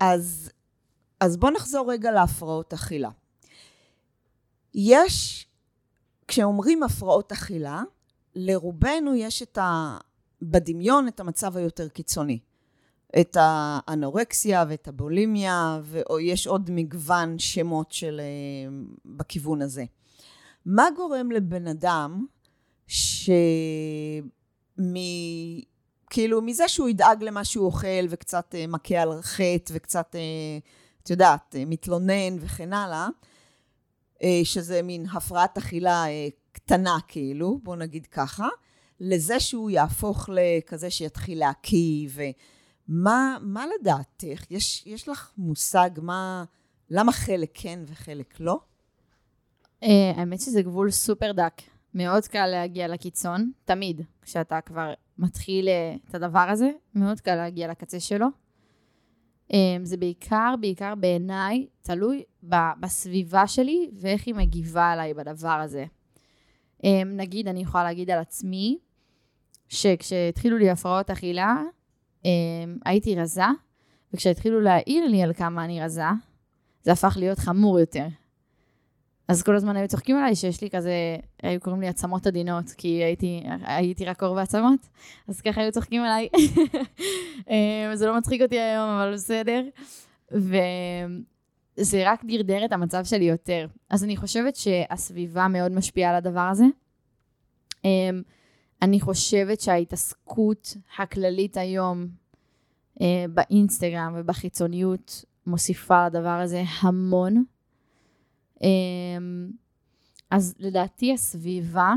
[0.00, 0.50] אז,
[1.20, 3.10] אז בואו נחזור רגע להפרעות אכילה.
[4.74, 5.46] יש,
[6.28, 7.82] כשאומרים הפרעות אכילה,
[8.34, 9.96] לרובנו יש את ה...
[10.42, 12.38] בדמיון את המצב היותר קיצוני.
[13.20, 18.20] את האנורקסיה ואת הבולימיה, ויש עוד מגוון שמות של,
[19.04, 19.84] בכיוון הזה.
[20.66, 22.26] מה גורם לבן אדם
[22.86, 23.30] ש...
[24.78, 24.94] מ...
[26.10, 31.10] כאילו, מזה שהוא ידאג למה שהוא אוכל וקצת uh, מכה על חטא וקצת, uh, את
[31.10, 33.08] יודעת, uh, מתלונן וכן הלאה,
[34.44, 36.04] שזה מין הפרעת אכילה
[36.52, 38.48] קטנה כאילו, בוא נגיד ככה,
[39.00, 42.08] לזה שהוא יהפוך לכזה שיתחיל להקיא,
[42.88, 44.50] ומה מה לדעתך?
[44.50, 46.44] יש, יש לך מושג מה,
[46.90, 48.60] למה חלק כן וחלק לא?
[49.82, 51.62] אה, האמת שזה גבול סופר דק.
[51.94, 57.68] מאוד קל להגיע לקיצון, תמיד, כשאתה כבר מתחיל אה, את הדבר הזה, מאוד קל להגיע
[57.68, 58.26] לקצה שלו.
[59.52, 62.22] אה, זה בעיקר, בעיקר בעיניי, תלוי
[62.80, 65.84] בסביבה שלי ואיך היא מגיבה עליי בדבר הזה.
[67.06, 68.78] נגיד, אני יכולה להגיד על עצמי,
[69.68, 71.62] שכשהתחילו לי הפרעות אכילה,
[72.84, 73.44] הייתי רזה,
[74.12, 76.02] וכשהתחילו להעיר לי על כמה אני רזה,
[76.82, 78.06] זה הפך להיות חמור יותר.
[79.28, 80.92] אז כל הזמן היו צוחקים עליי שיש לי כזה,
[81.42, 84.80] היו קוראים לי עצמות עדינות, כי הייתי, הייתי רק אור ועצמות,
[85.28, 86.28] אז ככה היו צוחקים עליי.
[87.50, 89.62] אה, זה לא מצחיק אותי היום, אבל בסדר.
[90.32, 93.66] וזה רק דרדר את המצב שלי יותר.
[93.90, 96.64] אז אני חושבת שהסביבה מאוד משפיעה על הדבר הזה.
[97.84, 98.10] אה,
[98.82, 102.06] אני חושבת שההתעסקות הכללית היום
[103.00, 107.44] אה, באינסטגרם ובחיצוניות מוסיפה לדבר הזה המון.
[108.62, 109.50] אמ,
[110.30, 111.94] אז לדעתי הסביבה,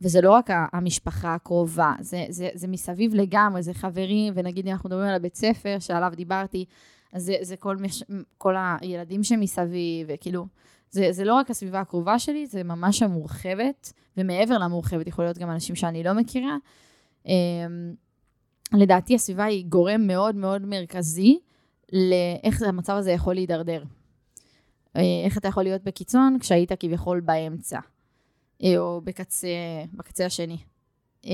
[0.00, 4.88] וזה לא רק המשפחה הקרובה, זה, זה, זה מסביב לגמרי, זה חברים, ונגיד אם אנחנו
[4.88, 6.64] מדברים על הבית ספר שעליו דיברתי,
[7.12, 8.02] אז זה, זה כל, מש,
[8.38, 10.46] כל הילדים שמסביב, וכאילו,
[10.90, 15.50] זה, זה לא רק הסביבה הקרובה שלי, זה ממש המורחבת, ומעבר למורחבת יכול להיות גם
[15.50, 16.56] אנשים שאני לא מכירה.
[17.26, 17.94] אמ,
[18.72, 21.38] לדעתי הסביבה היא גורם מאוד מאוד מרכזי
[21.92, 23.82] לאיך המצב הזה יכול להידרדר.
[24.96, 27.78] אה, איך אתה יכול להיות בקיצון כשהיית כביכול באמצע,
[28.62, 29.48] אה, או בקצה,
[29.92, 30.58] בקצה השני.
[31.26, 31.30] אה,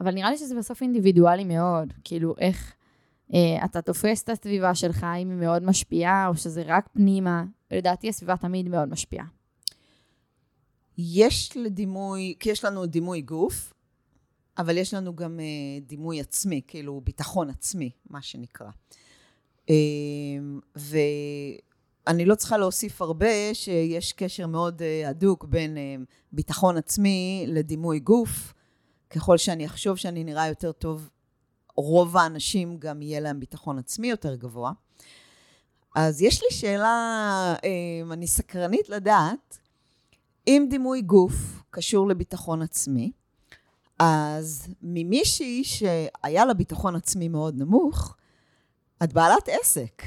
[0.00, 2.74] אבל נראה לי שזה בסוף אינדיבידואלי מאוד, כאילו איך
[3.64, 7.44] אתה תופס את הסביבה שלך, אם היא מאוד משפיעה, או שזה רק פנימה.
[7.70, 9.26] לדעתי הסביבה תמיד מאוד משפיעה.
[10.98, 13.72] יש לדימוי, כי יש לנו דימוי גוף,
[14.58, 15.40] אבל יש לנו גם
[15.86, 18.70] דימוי עצמי, כאילו ביטחון עצמי, מה שנקרא.
[20.76, 20.96] ו...
[22.10, 25.94] אני לא צריכה להוסיף הרבה שיש קשר מאוד אה, הדוק בין אה,
[26.32, 28.54] ביטחון עצמי לדימוי גוף.
[29.10, 31.10] ככל שאני אחשוב שאני נראה יותר טוב,
[31.76, 34.72] רוב האנשים גם יהיה להם ביטחון עצמי יותר גבוה.
[35.96, 39.58] אז יש לי שאלה, אה, אני סקרנית לדעת,
[40.46, 43.12] אם דימוי גוף קשור לביטחון עצמי,
[43.98, 48.16] אז ממישהי שהיה לה ביטחון עצמי מאוד נמוך,
[49.04, 50.02] את בעלת עסק.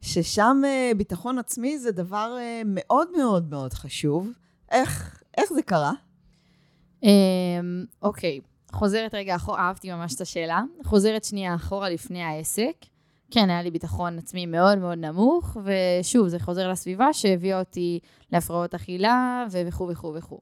[0.00, 4.30] ששם אה, ביטחון עצמי זה דבר אה, מאוד מאוד מאוד חשוב.
[4.70, 5.92] איך, איך זה קרה?
[7.02, 8.40] אמ, אוקיי,
[8.72, 10.62] חוזרת רגע אחורה, אהבתי ממש את השאלה.
[10.84, 12.74] חוזרת שנייה אחורה לפני העסק.
[13.30, 18.00] כן, היה לי ביטחון עצמי מאוד מאוד נמוך, ושוב, זה חוזר לסביבה שהביאה אותי
[18.32, 20.40] להפרעות אכילה וכו' וכו' וכו'.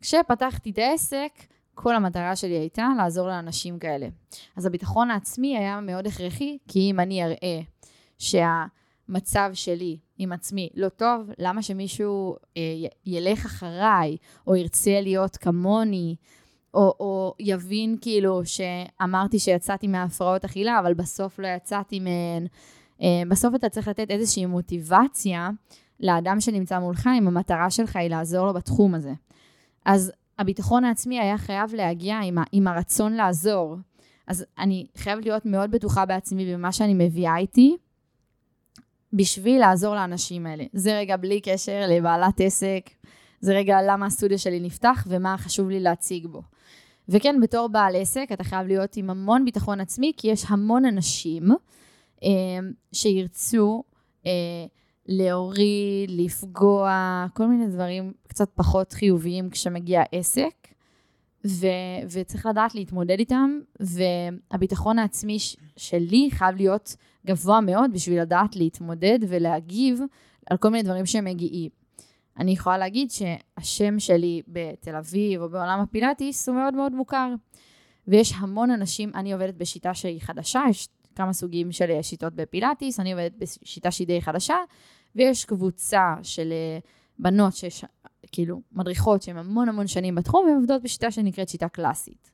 [0.00, 1.32] כשפתחתי את העסק,
[1.74, 4.08] כל המטרה שלי הייתה לעזור לאנשים כאלה.
[4.56, 7.60] אז הביטחון העצמי היה מאוד הכרחי, כי אם אני אראה
[8.18, 8.64] שה...
[9.10, 12.62] המצב שלי עם עצמי לא טוב, למה שמישהו אה,
[13.06, 16.16] ילך אחריי, או ירצה להיות כמוני,
[16.74, 22.46] או, או יבין כאילו שאמרתי שיצאתי מהפרעות אכילה, אבל בסוף לא יצאתי מהן.
[23.02, 25.50] אה, בסוף אתה צריך לתת איזושהי מוטיבציה
[26.00, 29.12] לאדם שנמצא מולך, אם המטרה שלך היא לעזור לו בתחום הזה.
[29.84, 33.76] אז הביטחון העצמי היה חייב להגיע עם, ה, עם הרצון לעזור.
[34.26, 37.76] אז אני חייבת להיות מאוד בטוחה בעצמי במה שאני מביאה איתי,
[39.12, 40.64] בשביל לעזור לאנשים האלה.
[40.72, 42.90] זה רגע בלי קשר לבעלת עסק,
[43.40, 46.42] זה רגע למה הסטודיו שלי נפתח ומה חשוב לי להציג בו.
[47.08, 51.50] וכן, בתור בעל עסק, אתה חייב להיות עם המון ביטחון עצמי, כי יש המון אנשים
[52.24, 52.28] אה,
[52.92, 53.82] שירצו
[54.26, 54.32] אה,
[55.06, 60.68] להוריד, לפגוע, כל מיני דברים קצת פחות חיוביים כשמגיע עסק,
[61.46, 61.66] ו-
[62.10, 69.18] וצריך לדעת להתמודד איתם, והביטחון העצמי ש- שלי חייב להיות גבוה מאוד בשביל לדעת להתמודד
[69.28, 70.00] ולהגיב
[70.50, 71.70] על כל מיני דברים שמגיעים.
[72.38, 77.34] אני יכולה להגיד שהשם שלי בתל אביב או בעולם הפילאטיס הוא מאוד מאוד מוכר.
[78.08, 83.12] ויש המון אנשים, אני עובדת בשיטה שהיא חדשה, יש כמה סוגים של שיטות בפילאטיס, אני
[83.12, 84.56] עובדת בשיטה שהיא די חדשה,
[85.16, 86.52] ויש קבוצה של
[87.22, 87.84] בנות שיש,
[88.32, 92.30] כאילו, מדריכות שהן המון המון שנים בתחום, והן עובדות בשיטה שנקראת שיטה קלאסית.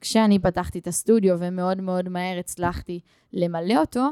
[0.00, 3.00] כשאני פתחתי את הסטודיו ומאוד מאוד מהר הצלחתי
[3.32, 4.06] למלא אותו,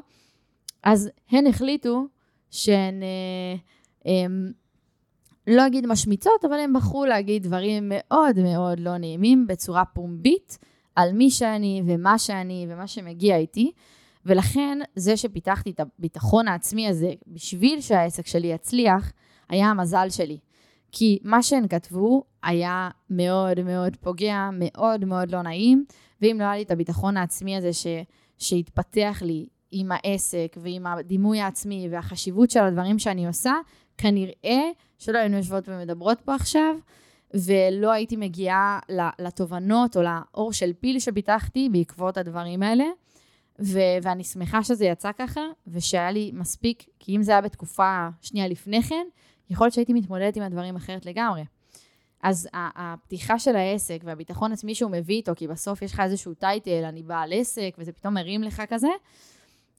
[0.82, 2.06] אז הן החליטו
[2.50, 3.56] שהן, אה,
[4.04, 4.52] הם,
[5.46, 10.58] לא אגיד משמיצות, אבל הן בחרו להגיד דברים מאוד מאוד לא נעימים בצורה פומבית
[10.96, 13.72] על מי שאני ומה שאני ומה שמגיע איתי.
[14.26, 19.12] ולכן זה שפיתחתי את הביטחון העצמי הזה בשביל שהעסק שלי יצליח,
[19.48, 20.38] היה המזל שלי.
[20.92, 25.84] כי מה שהן כתבו היה מאוד מאוד פוגע, מאוד מאוד לא נעים,
[26.22, 27.86] ואם לא היה לי את הביטחון העצמי הזה ש,
[28.38, 33.52] שהתפתח לי עם העסק ועם הדימוי העצמי והחשיבות של הדברים שאני עושה,
[33.98, 34.60] כנראה
[34.98, 36.76] שלא היינו יושבות ומדברות פה עכשיו,
[37.34, 38.78] ולא הייתי מגיעה
[39.18, 42.84] לתובנות או לאור של פיל שפיתחתי בעקבות הדברים האלה.
[43.60, 48.48] ו- ואני שמחה שזה יצא ככה, ושהיה לי מספיק, כי אם זה היה בתקופה שנייה
[48.48, 49.06] לפני כן,
[49.50, 51.44] יכול להיות שהייתי מתמודדת עם הדברים אחרת לגמרי.
[52.22, 56.84] אז הפתיחה של העסק והביטחון עצמי שהוא מביא איתו, כי בסוף יש לך איזשהו טייטל,
[56.84, 58.88] אני בעל עסק, וזה פתאום מרים לך כזה,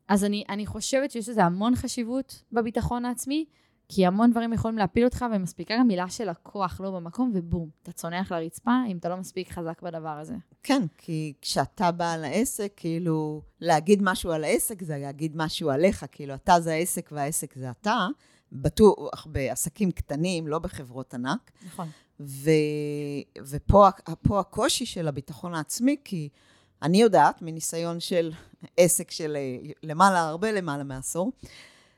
[0.07, 3.45] אז אני, אני חושבת שיש לזה המון חשיבות בביטחון העצמי,
[3.89, 7.91] כי המון דברים יכולים להפיל אותך, ומספיקה גם מילה של לקוח לא במקום, ובום, אתה
[7.91, 10.33] צונח לרצפה אם אתה לא מספיק חזק בדבר הזה.
[10.63, 16.33] כן, כי כשאתה בעל העסק, כאילו, להגיד משהו על העסק זה להגיד משהו עליך, כאילו,
[16.33, 18.07] אתה זה העסק והעסק זה אתה,
[18.51, 21.51] בטוח בעסקים קטנים, לא בחברות ענק.
[21.65, 21.87] נכון.
[22.19, 22.49] ו,
[23.37, 23.87] ופה
[24.39, 26.29] הקושי של הביטחון העצמי, כי
[26.81, 28.31] אני יודעת, מניסיון של
[28.77, 29.37] עסק של
[29.83, 31.31] למעלה, הרבה למעלה מעשור,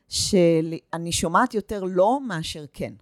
[0.08, 2.94] שאני שומעת יותר לא מאשר כן.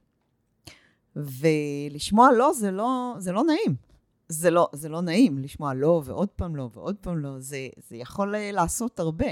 [1.16, 3.90] ולשמוע לא זה לא, זה לא נעים.
[4.28, 7.96] זה לא, זה לא נעים לשמוע לא ועוד פעם לא ועוד פעם לא, זה, זה
[7.96, 9.26] יכול לעשות הרבה.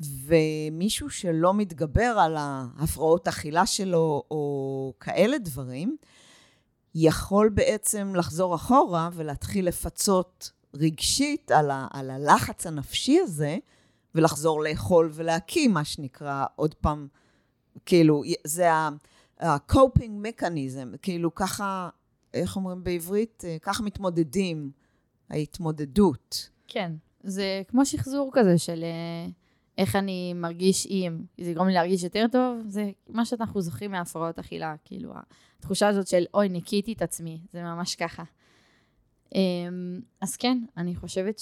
[0.00, 5.96] ומישהו שלא מתגבר על ההפרעות אכילה שלו או כאלה דברים,
[6.94, 13.58] יכול בעצם לחזור אחורה ולהתחיל לפצות רגשית על, ה, על הלחץ הנפשי הזה,
[14.14, 17.08] ולחזור לאכול ולהקים, מה שנקרא, עוד פעם,
[17.86, 21.88] כאילו, זה ה-coping mechanism, כאילו ככה,
[22.34, 23.44] איך אומרים בעברית?
[23.62, 24.70] ככה מתמודדים,
[25.30, 26.50] ההתמודדות.
[26.68, 29.30] כן, זה כמו שחזור כזה של אה,
[29.78, 34.38] איך אני מרגיש אם, זה יגרום לי להרגיש יותר טוב, זה מה שאנחנו זוכרים מהפרעות
[34.38, 35.12] אכילה, כאילו,
[35.58, 38.22] התחושה הזאת של אוי, ניקיתי את עצמי, זה ממש ככה.
[39.34, 41.40] אמ, אז כן, אני חושבת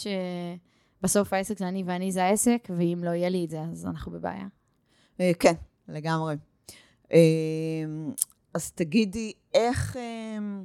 [1.01, 4.13] שבסוף העסק זה אני ואני זה העסק, ואם לא יהיה לי את זה, אז אנחנו
[4.13, 4.47] בבעיה.
[5.21, 5.55] אה, כן,
[5.89, 6.37] לגמרי.
[7.13, 8.13] אמ,
[8.55, 10.65] אז תגידי, איך, אמ,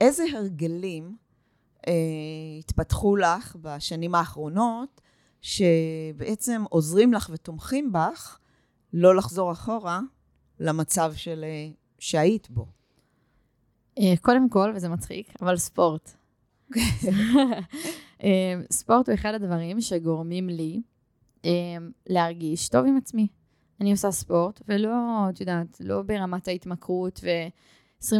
[0.00, 1.16] איזה הרגלים
[1.88, 1.92] אה,
[2.58, 5.00] התפתחו לך בשנים האחרונות,
[5.40, 8.38] שבעצם עוזרים לך ותומכים בך
[8.92, 10.00] לא לחזור אחורה
[10.60, 12.66] למצב של, אה, שהיית בו?
[14.20, 16.10] קודם כל, וזה מצחיק, אבל ספורט.
[18.22, 18.28] אמ,
[18.70, 20.82] ספורט הוא אחד הדברים שגורמים לי
[22.06, 23.28] להרגיש טוב עם עצמי.
[23.80, 24.90] אני עושה ספורט, ולא,
[25.30, 28.12] את יודעת, לא ברמת ההתמכרות ו-24-7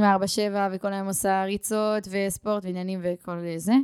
[0.73, 3.75] וכל היום עושה ריצות וספורט ועניינים וכל זה.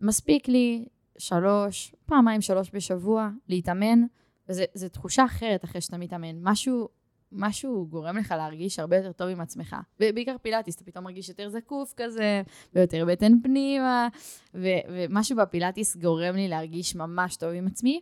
[0.00, 0.84] מספיק לי
[1.18, 4.02] שלוש, פעמיים שלוש בשבוע להתאמן,
[4.48, 6.36] וזו תחושה אחרת אחרי שאתה מתאמן.
[6.42, 6.88] משהו
[7.32, 9.76] משהו גורם לך להרגיש הרבה יותר טוב עם עצמך.
[10.00, 12.42] ובעיקר פילאטיס, אתה פתאום מרגיש יותר זקוף כזה,
[12.74, 14.08] ויותר בטן פנימה,
[14.54, 18.00] ו- ומשהו בפילאטיס גורם לי להרגיש ממש טוב עם עצמי.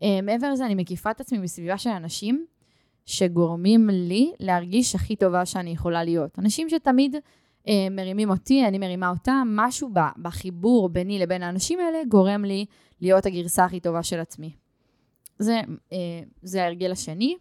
[0.00, 2.46] Uh, מעבר לזה, אני מקיפה את עצמי בסביבה של אנשים
[3.06, 6.38] שגורמים לי להרגיש הכי טובה שאני יכולה להיות.
[6.38, 7.16] אנשים שתמיד
[7.90, 9.90] מרימים אותי, אני מרימה אותם, משהו
[10.22, 12.66] בחיבור ביני לבין האנשים האלה גורם לי
[13.00, 14.52] להיות הגרסה הכי טובה של עצמי.
[15.38, 15.94] זה, uh,
[16.42, 17.36] זה ההרגל השני.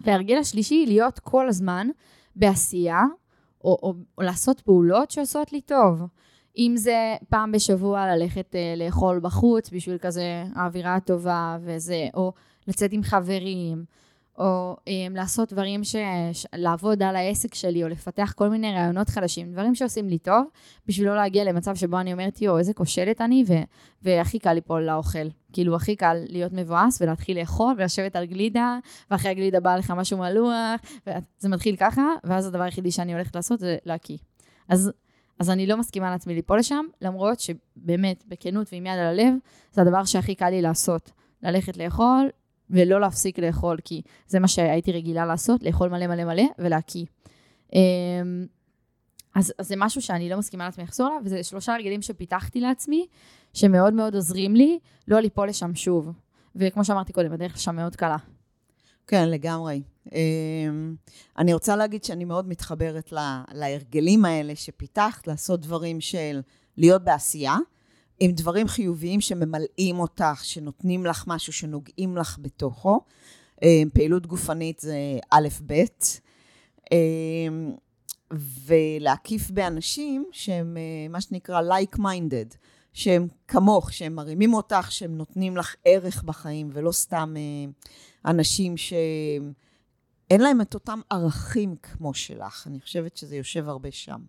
[0.00, 1.88] וההרגל השלישי, להיות כל הזמן
[2.36, 3.02] בעשייה,
[3.64, 6.02] או, או, או לעשות פעולות שעושות לי טוב.
[6.58, 12.32] אם זה פעם בשבוע ללכת אה, לאכול בחוץ בשביל כזה האווירה הטובה וזה, או
[12.68, 13.84] לצאת עם חברים,
[14.40, 15.96] או אה, לעשות דברים, ש...
[16.54, 20.44] לעבוד על העסק שלי, או לפתח כל מיני רעיונות חדשים, דברים שעושים לי טוב,
[20.86, 23.52] בשביל לא להגיע למצב שבו אני אומרת, יואו, איזה כושלת אני, ו...
[24.02, 25.28] והכי קל ליפול לאוכל.
[25.52, 28.78] כאילו, הכי קל להיות מבואס ולהתחיל לאכול ולשבת על גלידה,
[29.10, 33.60] ואחרי הגלידה בא לך משהו מלוח, וזה מתחיל ככה, ואז הדבר היחידי שאני הולכת לעשות
[33.60, 34.16] זה להקיא.
[34.68, 34.92] אז...
[35.38, 39.34] אז אני לא מסכימה לעצמי ליפול לשם, למרות שבאמת, בכנות ועם יד על הלב,
[39.72, 41.10] זה הדבר שהכי קל לי לעשות.
[41.42, 42.28] ללכת לאכול,
[42.70, 47.04] ולא להפסיק לאכול, כי זה מה שהייתי רגילה לעשות, לאכול מלא מלא מלא ולהקיא.
[47.74, 48.46] אמ,
[49.34, 53.06] אז, אז זה משהו שאני לא מסכימה לעצמי לחזור עליו, וזה שלושה הרגלים שפיתחתי לעצמי,
[53.54, 54.78] שמאוד מאוד עוזרים לי
[55.08, 56.12] לא ליפול לשם שוב.
[56.56, 58.16] וכמו שאמרתי קודם, הדרך לשם מאוד קלה.
[59.06, 59.82] כן, לגמרי.
[60.12, 60.94] אמ,
[61.38, 63.12] אני רוצה להגיד שאני מאוד מתחברת
[63.52, 66.40] להרגלים האלה שפיתחת, לעשות דברים של
[66.76, 67.56] להיות בעשייה.
[68.20, 73.00] עם דברים חיוביים שממלאים אותך, שנותנים לך משהו, שנוגעים לך בתוכו.
[73.62, 75.72] אה, פעילות גופנית זה א'-ב',
[76.92, 76.98] אה,
[78.66, 82.56] ולהקיף באנשים שהם אה, מה שנקרא like-minded,
[82.92, 87.34] שהם כמוך, שהם מרימים אותך, שהם נותנים לך ערך בחיים, ולא סתם
[88.24, 92.66] אנשים שאין להם את אותם ערכים כמו שלך.
[92.66, 94.20] אני חושבת שזה יושב הרבה שם.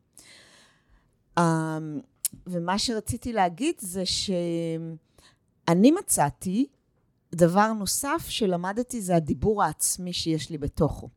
[2.47, 6.67] ומה שרציתי להגיד זה שאני מצאתי
[7.35, 11.09] דבר נוסף שלמדתי, זה הדיבור העצמי שיש לי בתוכו.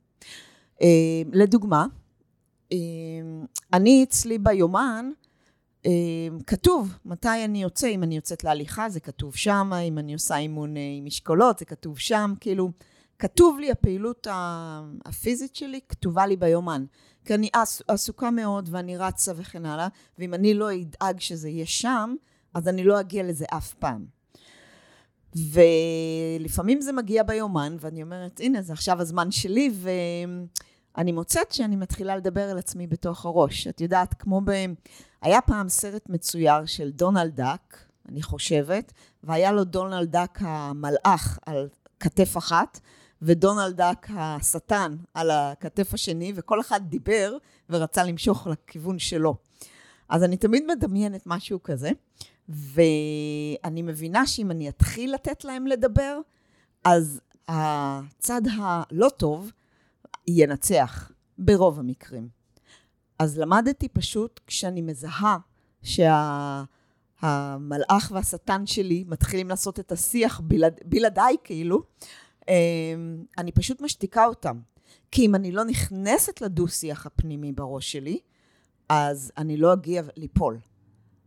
[0.82, 1.86] אה, לדוגמה,
[2.72, 2.78] אה,
[3.72, 5.10] אני אצלי ביומן,
[5.86, 5.90] אה,
[6.46, 10.74] כתוב מתי אני יוצא, אם אני יוצאת להליכה זה כתוב שם, אם אני עושה אימון
[10.98, 12.70] עם משקולות זה כתוב שם, כאילו,
[13.18, 14.26] כתוב לי הפעילות
[15.04, 16.84] הפיזית שלי, כתובה לי ביומן.
[17.24, 17.50] כי אני
[17.88, 22.14] עסוקה מאוד ואני רצה וכן הלאה, ואם אני לא אדאג שזה יהיה שם,
[22.54, 24.04] אז אני לא אגיע לזה אף פעם.
[25.36, 29.70] ולפעמים זה מגיע ביומן, ואני אומרת, הנה, זה עכשיו הזמן שלי,
[30.96, 33.66] ואני מוצאת שאני מתחילה לדבר על עצמי בתוך הראש.
[33.66, 34.50] את יודעת, כמו ב...
[35.22, 41.68] היה פעם סרט מצויר של דונלד דאק, אני חושבת, והיה לו דונלד דאק המלאך על
[42.00, 42.80] כתף אחת,
[43.24, 47.36] ודונלד דאק השטן על הכתף השני, וכל אחד דיבר
[47.70, 49.36] ורצה למשוך לכיוון שלו.
[50.08, 51.90] אז אני תמיד מדמיינת משהו כזה,
[52.48, 56.18] ואני מבינה שאם אני אתחיל לתת להם לדבר,
[56.84, 59.50] אז הצד הלא טוב
[60.28, 62.28] ינצח, ברוב המקרים.
[63.18, 65.38] אז למדתי פשוט, כשאני מזהה
[65.82, 66.58] שהמלאך
[68.08, 68.14] שה...
[68.14, 71.82] והשטן שלי מתחילים לעשות את השיח בלעד, בלעדיי, כאילו,
[73.38, 74.58] אני פשוט משתיקה אותם.
[75.10, 78.18] כי אם אני לא נכנסת לדו-שיח הפנימי בראש שלי,
[78.88, 80.58] אז אני לא אגיע ליפול.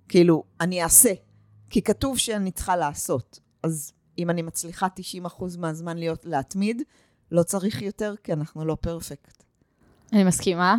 [0.10, 1.14] כאילו, אני אעשה,
[1.70, 3.40] כי כתוב שאני צריכה לעשות.
[3.64, 4.88] אז אם אני מצליחה
[5.26, 6.82] 90% מהזמן להיות, להתמיד,
[7.32, 9.44] לא צריך יותר, כי אנחנו לא פרפקט.
[10.14, 10.76] אני מסכימה.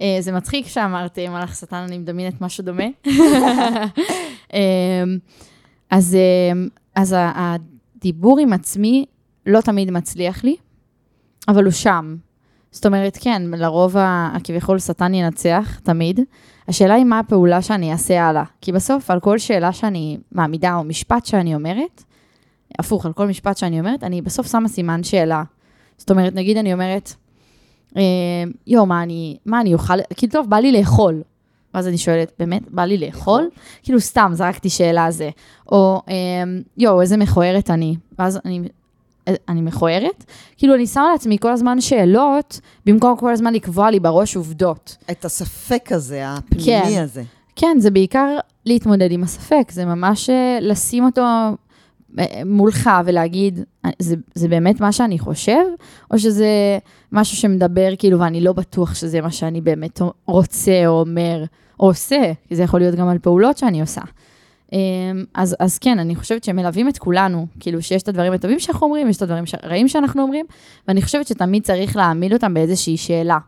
[0.00, 2.84] אה, זה מצחיק שאמרתי מלאך שטן, אני מדמיינת משהו דומה.
[4.54, 5.18] אמ,
[5.90, 9.06] אז, אמ, אז הדיבור עם עצמי
[9.50, 10.56] לא תמיד מצליח לי,
[11.48, 12.16] אבל הוא שם.
[12.70, 16.20] זאת אומרת, כן, לרוב הכביכול שטן ינצח, תמיד.
[16.68, 18.44] השאלה היא מה הפעולה שאני אעשה הלאה.
[18.60, 22.04] כי בסוף, על כל שאלה שאני מעמידה, או משפט שאני אומרת,
[22.78, 25.42] הפוך, על כל משפט שאני אומרת, אני בסוף שמה סימן שאלה.
[25.98, 27.14] זאת אומרת, נגיד אני אומרת,
[27.96, 28.02] אה,
[28.66, 31.22] יואו, מה אני, מה אני אוכל, כאילו, טוב, בא לי לאכול.
[31.74, 33.48] ואז אני שואלת, באמת, בא לי לאכול?
[33.82, 35.30] כאילו, סתם, זרקתי שאלה זה.
[35.72, 36.14] או, אה,
[36.78, 37.96] יואו, איזה מכוערת אני.
[38.18, 38.60] ואז אני
[39.48, 40.24] אני מכוערת?
[40.56, 44.96] כאילו, אני שמה לעצמי כל הזמן שאלות, במקום כל הזמן לקבוע לי בראש עובדות.
[45.10, 47.02] את הספק הזה, הפנימי כן.
[47.02, 47.22] הזה.
[47.56, 51.20] כן, זה בעיקר להתמודד עם הספק, זה ממש אה, לשים אותו
[52.18, 53.60] אה, מולך ולהגיד,
[53.98, 55.62] זה, זה באמת מה שאני חושב,
[56.10, 56.78] או שזה
[57.12, 61.44] משהו שמדבר כאילו, ואני לא בטוח שזה מה שאני באמת רוצה או אומר
[61.80, 64.00] או עושה, כי זה יכול להיות גם על פעולות שאני עושה.
[64.72, 68.86] אמ, אז, אז כן, אני חושבת שמלווים את כולנו, כאילו שיש את הדברים הטובים שאנחנו
[68.86, 70.46] אומרים, יש את הדברים הרעים שאנחנו אומרים,
[70.88, 73.38] ואני חושבת שתמיד צריך להעמיד אותם באיזושהי שאלה.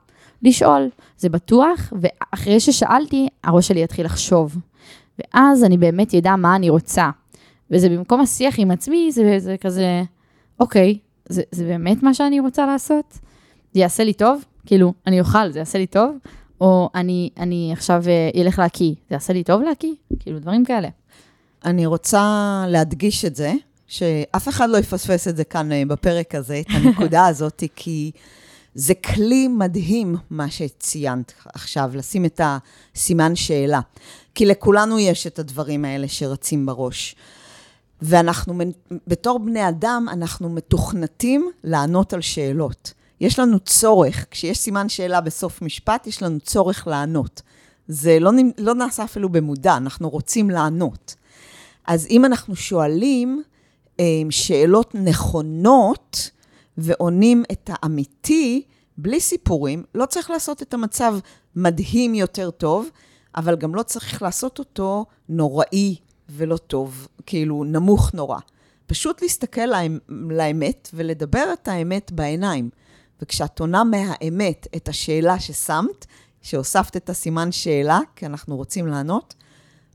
[0.43, 4.57] לשאול, זה בטוח, ואחרי ששאלתי, הראש שלי יתחיל לחשוב.
[5.19, 7.11] ואז אני באמת אדע מה אני רוצה.
[7.71, 10.03] וזה במקום השיח עם עצמי, זה, זה כזה,
[10.61, 10.99] אוקיי,
[11.29, 13.19] זה, זה באמת מה שאני רוצה לעשות?
[13.73, 14.45] זה יעשה לי טוב?
[14.67, 16.17] כאילו, אני אוכל, זה יעשה לי טוב?
[16.61, 18.03] או אני, אני עכשיו
[18.37, 19.95] אלך אה, להקיא, זה יעשה לי טוב להקיא?
[20.21, 20.89] כאילו, דברים כאלה.
[21.65, 23.53] אני רוצה להדגיש את זה,
[23.87, 28.11] שאף אחד לא יפספס את זה כאן אה, בפרק הזה, את הנקודה הזאת, כי
[28.75, 33.81] זה כלי מדהים, מה שציינת עכשיו, לשים את הסימן שאלה.
[34.35, 37.17] כי לכולנו יש את הדברים האלה שרצים בראש.
[38.03, 38.55] ואנחנו,
[39.07, 42.93] בתור בני אדם, אנחנו מתוכנתים לענות על שאלות.
[43.21, 47.43] יש לנו צורך, כשיש סימן שאלה בסוף משפט, יש לנו צורך לענות.
[47.89, 51.15] זה לא, לא נעשה אפילו במודע, אנחנו רוצים לענות.
[51.87, 53.43] אז אם אנחנו שואלים
[54.01, 56.31] אה, שאלות נכונות
[56.79, 58.63] ועונים את האמיתי,
[58.99, 61.15] בלי סיפורים, לא צריך לעשות את המצב
[61.57, 62.89] מדהים יותר טוב,
[63.37, 65.97] אבל גם לא צריך לעשות אותו נוראי
[66.29, 68.39] ולא טוב, כאילו נמוך נורא.
[68.87, 69.69] פשוט להסתכל
[70.09, 72.71] לאמת ולדבר את האמת בעיניים.
[73.23, 76.07] וכשאת עונה מהאמת את השאלה ששמת,
[76.43, 79.35] שהוספת את הסימן שאלה, כי אנחנו רוצים לענות,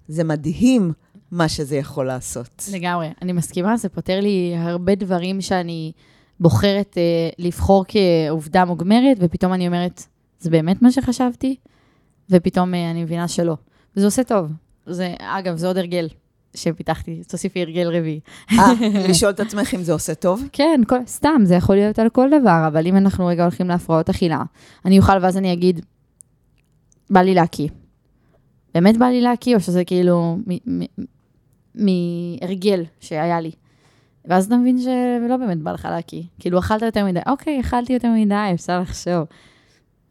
[0.07, 0.93] זה מדהים
[1.31, 2.69] מה שזה יכול לעשות.
[2.73, 5.91] לגמרי, אני מסכימה, זה פותר לי הרבה דברים שאני
[6.39, 10.03] בוחרת אה, לבחור כעובדה מוגמרת, ופתאום אני אומרת,
[10.39, 11.55] זה באמת מה שחשבתי?
[12.29, 13.57] ופתאום אה, אני מבינה שלא.
[13.95, 14.51] וזה עושה טוב.
[14.85, 16.07] זה, אגב, זה עוד הרגל
[16.53, 18.19] שפיתחתי, תוסיפי הרגל רביעי.
[18.51, 18.73] אה,
[19.09, 20.43] לשאול את עצמך אם זה עושה טוב?
[20.51, 24.09] כן, כל, סתם, זה יכול להיות על כל דבר, אבל אם אנחנו רגע הולכים להפרעות
[24.09, 24.43] אכילה,
[24.85, 25.85] אני אוכל ואז אני אגיד,
[27.09, 27.67] בא לי להקיא.
[28.73, 30.37] באמת בא לי להקיא, או שזה כאילו
[31.77, 33.51] מהרגל שהיה לי.
[34.25, 36.23] ואז אתה מבין שלא באמת בא לך להקיא.
[36.39, 39.23] כאילו, אכלת יותר מדי, אוקיי, אכלתי יותר מדי, אפשר לחשוב.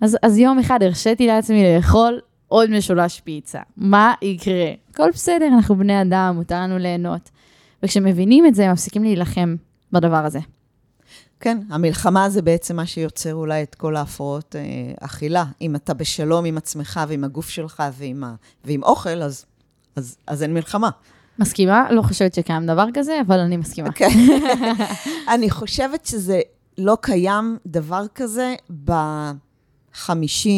[0.01, 3.61] אז, אז יום אחד הרשיתי לעצמי לאכול עוד משולש פיצה.
[3.77, 4.73] מה יקרה?
[4.91, 7.31] הכל בסדר, אנחנו בני אדם, מותר לנו ליהנות.
[7.83, 9.57] וכשמבינים את זה, הם מפסיקים להילחם
[9.93, 10.39] בדבר הזה.
[11.41, 14.63] כן, המלחמה זה בעצם מה שיוצר אולי את כל ההפרעות אה,
[15.01, 15.45] אכילה.
[15.61, 19.45] אם אתה בשלום עם עצמך ועם הגוף שלך ועם, ה, ועם אוכל, אז,
[19.97, 20.91] אז, אז אין מלחמה.
[21.39, 21.93] מסכימה?
[21.93, 23.93] לא חושבת שקיים דבר כזה, אבל אני מסכימה.
[23.93, 24.09] כן.
[25.35, 26.41] אני חושבת שזה
[26.79, 30.49] לא קיים דבר כזה ב-50,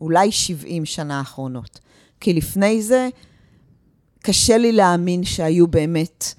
[0.00, 1.78] אולי 70 שנה האחרונות.
[2.20, 3.08] כי לפני זה,
[4.22, 6.34] קשה לי להאמין שהיו באמת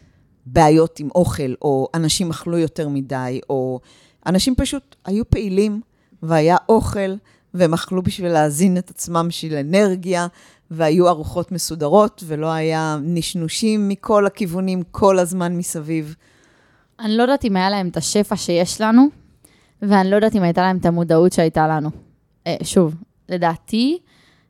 [0.45, 3.79] בעיות עם אוכל, או אנשים אכלו יותר מדי, או
[4.25, 5.81] אנשים פשוט היו פעילים,
[6.23, 7.15] והיה אוכל,
[7.53, 10.27] והם אכלו בשביל להזין את עצמם בשביל אנרגיה,
[10.71, 16.15] והיו ארוחות מסודרות, ולא היה נשנושים מכל הכיוונים כל הזמן מסביב.
[16.99, 19.07] אני לא יודעת אם היה להם את השפע שיש לנו,
[19.81, 21.89] ואני לא יודעת אם הייתה להם את המודעות שהייתה לנו.
[22.47, 22.95] אה, שוב,
[23.29, 23.97] לדעתי,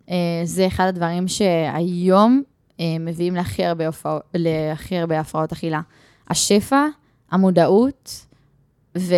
[0.09, 2.43] אה, זה אחד הדברים שהיום
[2.79, 4.17] אה, מביאים להכי הרבה, הופע...
[4.33, 5.81] להכי הרבה הפרעות אכילה.
[6.29, 6.85] השפע,
[7.31, 8.25] המודעות
[8.97, 9.15] ו...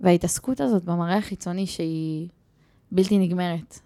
[0.00, 2.28] וההתעסקות הזאת במראה החיצוני שהיא
[2.92, 3.80] בלתי נגמרת.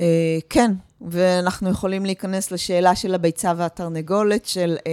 [0.00, 0.70] אה, כן,
[1.00, 4.92] ואנחנו יכולים להיכנס לשאלה של הביצה והתרנגולת, של אה,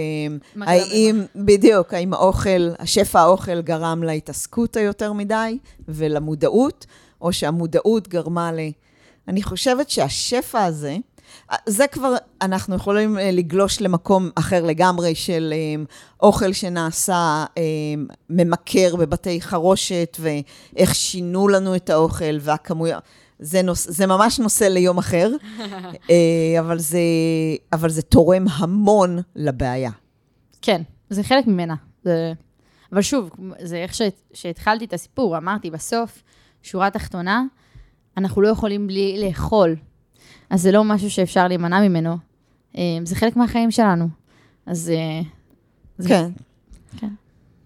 [0.66, 6.86] האם, בדיוק, האם האוכל, השפע האוכל גרם להתעסקות היותר מדי ולמודעות,
[7.20, 8.58] או שהמודעות גרמה ל...
[9.28, 10.96] אני חושבת שהשפע הזה,
[11.66, 15.54] זה כבר, אנחנו יכולים אה, לגלוש למקום אחר לגמרי של
[16.22, 17.44] אוכל שנעשה
[18.30, 23.02] ממכר בבתי חרושת, ואיך שינו לנו את האוכל והכמויות.
[23.42, 25.30] זה, נוס, זה ממש נושא ליום אחר,
[26.10, 26.98] אה, אבל, זה,
[27.72, 29.90] אבל זה תורם המון לבעיה.
[30.62, 31.74] כן, זה חלק ממנה.
[32.04, 32.32] זה...
[32.92, 33.94] אבל שוב, זה איך
[34.34, 36.22] שהתחלתי את הסיפור, אמרתי, בסוף,
[36.62, 37.42] שורה תחתונה,
[38.16, 39.76] אנחנו לא יכולים בלי לאכול.
[40.50, 42.16] אז זה לא משהו שאפשר להימנע ממנו.
[42.78, 44.08] אה, זה חלק מהחיים שלנו.
[44.66, 44.90] אז...
[44.94, 45.20] אה,
[45.98, 46.08] זה...
[46.08, 46.30] כן.
[46.96, 47.08] כן.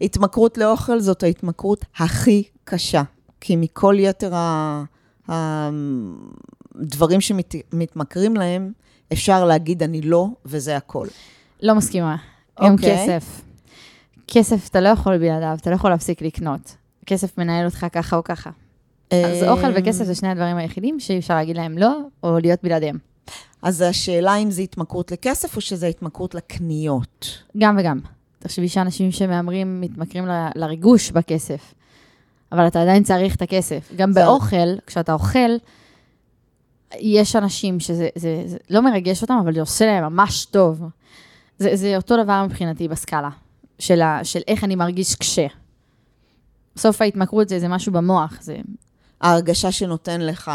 [0.01, 3.03] התמכרות לאוכל זאת ההתמכרות הכי קשה,
[3.41, 4.85] כי מכל יתר ה...
[5.29, 8.73] הדברים שמתמכרים להם,
[9.13, 11.07] אפשר להגיד אני לא, וזה הכל.
[11.63, 12.17] לא מסכימה.
[12.63, 12.73] גם okay.
[12.73, 13.07] אוקיי.
[13.07, 13.43] כסף.
[14.29, 16.77] כסף אתה לא יכול בלעדיו, אתה לא יכול להפסיק לקנות.
[17.07, 18.51] כסף מנהל אותך ככה או ככה.
[19.11, 22.59] אז אמ, אוכל וכסף זה שני הדברים היחידים שאי אפשר להגיד להם לא, או להיות
[22.63, 22.99] בלעדיהם.
[23.63, 27.43] אז השאלה אם זה התמכרות לכסף או שזה התמכרות לקניות.
[27.59, 28.01] גם וגם.
[28.39, 31.75] תחשבי שאנשים שמהמרים מתמכרים ל, לריגוש בכסף.
[32.53, 33.93] אבל אתה עדיין צריך את הכסף.
[33.97, 34.21] גם זה...
[34.21, 35.57] באוכל, כשאתה אוכל,
[36.99, 40.83] יש אנשים שזה זה, זה לא מרגש אותם, אבל זה עושה להם ממש טוב.
[41.59, 43.31] זה, זה אותו דבר מבחינתי בסקאלה,
[43.79, 45.47] של, ה, של איך אני מרגיש קשה.
[46.77, 48.57] בסוף ההתמכרות זה, זה משהו במוח, זה...
[49.21, 50.51] ההרגשה שנותן לך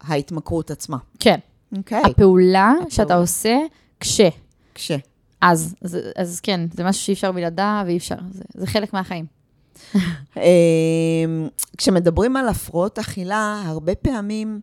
[0.00, 0.96] ההתמכרות עצמה.
[1.20, 1.38] כן.
[1.76, 2.02] אוקיי.
[2.02, 2.10] Okay.
[2.10, 3.58] הפעולה שאתה עושה
[3.98, 4.28] קשה.
[4.72, 4.96] קשה.
[5.40, 9.37] אז, אז, אז כן, זה משהו שאי אפשר בלעדיו ואי אפשר, זה, זה חלק מהחיים.
[10.36, 14.60] אמ, כשמדברים על הפרעות אכילה, הרבה פעמים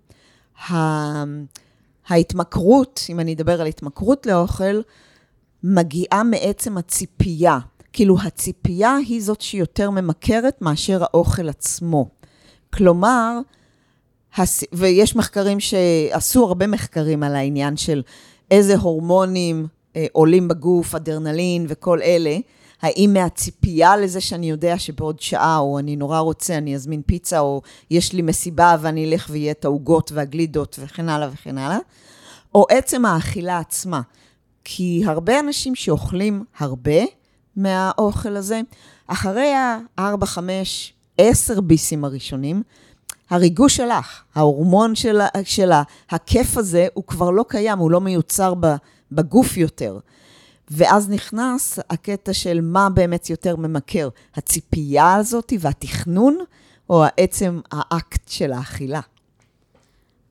[2.07, 4.81] ההתמכרות, אם אני אדבר על התמכרות לאוכל,
[5.63, 7.59] מגיעה מעצם הציפייה.
[7.93, 12.09] כאילו, הציפייה היא זאת שיותר ממכרת מאשר האוכל עצמו.
[12.73, 13.39] כלומר,
[14.73, 18.01] ויש מחקרים שעשו הרבה מחקרים על העניין של
[18.51, 22.37] איזה הורמונים אה, עולים בגוף, אדרנלין וכל אלה,
[22.81, 27.61] האם מהציפייה לזה שאני יודע שבעוד שעה, או אני נורא רוצה, אני אזמין פיצה, או
[27.91, 31.77] יש לי מסיבה ואני אלך ויהיה את העוגות והגלידות וכן הלאה וכן הלאה,
[32.55, 34.01] או עצם האכילה עצמה.
[34.63, 37.01] כי הרבה אנשים שאוכלים הרבה
[37.55, 38.61] מהאוכל הזה,
[39.07, 42.63] אחרי ה-4, 5, 10 ביסים הראשונים,
[43.29, 44.95] הריגוש שלך, ההורמון
[45.43, 45.71] של,
[46.09, 48.53] הכיף הזה, הוא כבר לא קיים, הוא לא מיוצר
[49.11, 49.99] בגוף יותר.
[50.71, 56.37] ואז נכנס הקטע של מה באמת יותר ממכר, הציפייה הזאת והתכנון,
[56.89, 59.01] או עצם האקט של האכילה?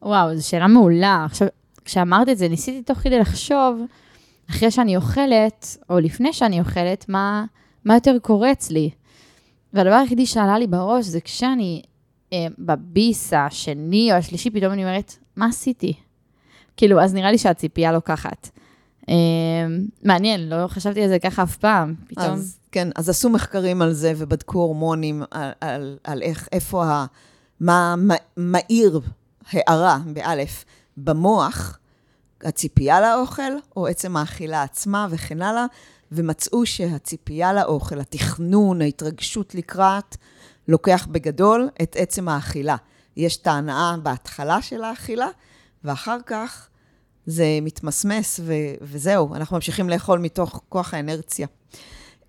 [0.03, 1.25] וואו, זו שאלה מעולה.
[1.25, 1.49] עכשיו,
[1.85, 3.81] כשאמרת את זה, ניסיתי תוך כדי לחשוב,
[4.51, 7.45] אחרי שאני אוכלת, או לפני שאני אוכלת, מה,
[7.85, 8.91] מה יותר קורה אצלי.
[9.73, 11.83] והדבר היחידי שעלה לי בראש זה כשאני
[12.33, 15.93] אה, בביס השני או השלישי, פתאום אני אומרת, מה עשיתי?
[16.77, 18.51] כאילו, אז נראה לי שהציפייה לוקחת.
[19.09, 19.15] אמ,
[20.03, 22.27] מעניין, לא חשבתי על זה ככה אף פעם, פתאום.
[22.27, 27.07] אז, כן, אז עשו מחקרים על זה ובדקו הורמונים, על, על, על איך, איפה ה...
[27.61, 27.95] מה
[28.37, 29.01] מאיר
[29.53, 30.65] הערה, באלף,
[30.97, 31.79] במוח,
[32.43, 35.67] הציפייה לאוכל, או עצם האכילה עצמה וכן הלאה,
[36.13, 40.17] ומצאו שהציפייה לאוכל, התכנון, ההתרגשות לקראת,
[40.69, 42.77] לוקח בגדול את עצם האכילה.
[43.17, 45.29] יש את ההנאה בהתחלה של האכילה,
[45.85, 46.69] ואחר כך
[47.27, 51.47] זה מתמסמס ו- וזהו, אנחנו ממשיכים לאכול מתוך כוח האנרציה.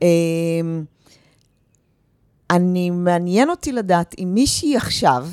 [0.02, 0.86] אמ,
[2.50, 5.28] אני, מעניין אותי לדעת אם מישהי עכשיו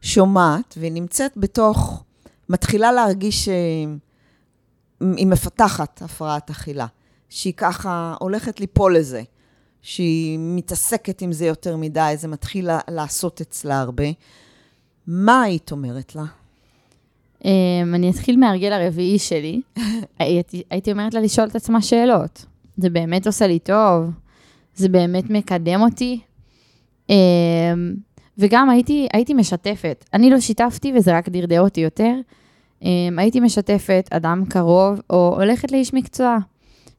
[0.00, 2.04] שומעת ונמצאת בתוך,
[2.48, 6.86] מתחילה להרגיש שהיא מפתחת הפרעת אכילה,
[7.28, 9.22] שהיא ככה הולכת ליפול לזה,
[9.82, 14.04] שהיא מתעסקת עם זה יותר מדי, זה מתחיל לעשות אצלה הרבה.
[15.06, 16.24] מה היית אומרת לה?
[17.40, 17.44] Um,
[17.94, 19.60] אני אתחיל מהרגל הרביעי שלי.
[20.18, 22.44] הייתי, הייתי אומרת לה לשאול את עצמה שאלות.
[22.76, 24.10] זה באמת עושה לי טוב?
[24.74, 26.20] זה באמת מקדם אותי?
[27.08, 27.12] Um,
[28.38, 30.04] וגם הייתי, הייתי משתפת.
[30.14, 32.14] אני לא שיתפתי וזה רק דרדר אותי יותר.
[32.80, 32.84] Um,
[33.16, 36.38] הייתי משתפת אדם קרוב או הולכת לאיש מקצוע.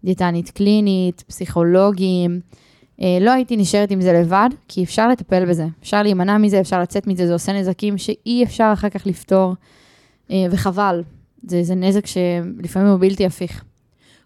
[0.04, 2.40] דיאטנית קלינית, פסיכולוגים.
[3.00, 5.66] Uh, לא הייתי נשארת עם זה לבד, כי אפשר לטפל בזה.
[5.82, 9.54] אפשר להימנע מזה, אפשר לצאת מזה, זה עושה נזקים שאי אפשר אחר כך לפתור.
[10.32, 11.04] אה, וחבל.
[11.48, 13.64] זה, זה נזק שלפעמים הוא בלתי הפיך.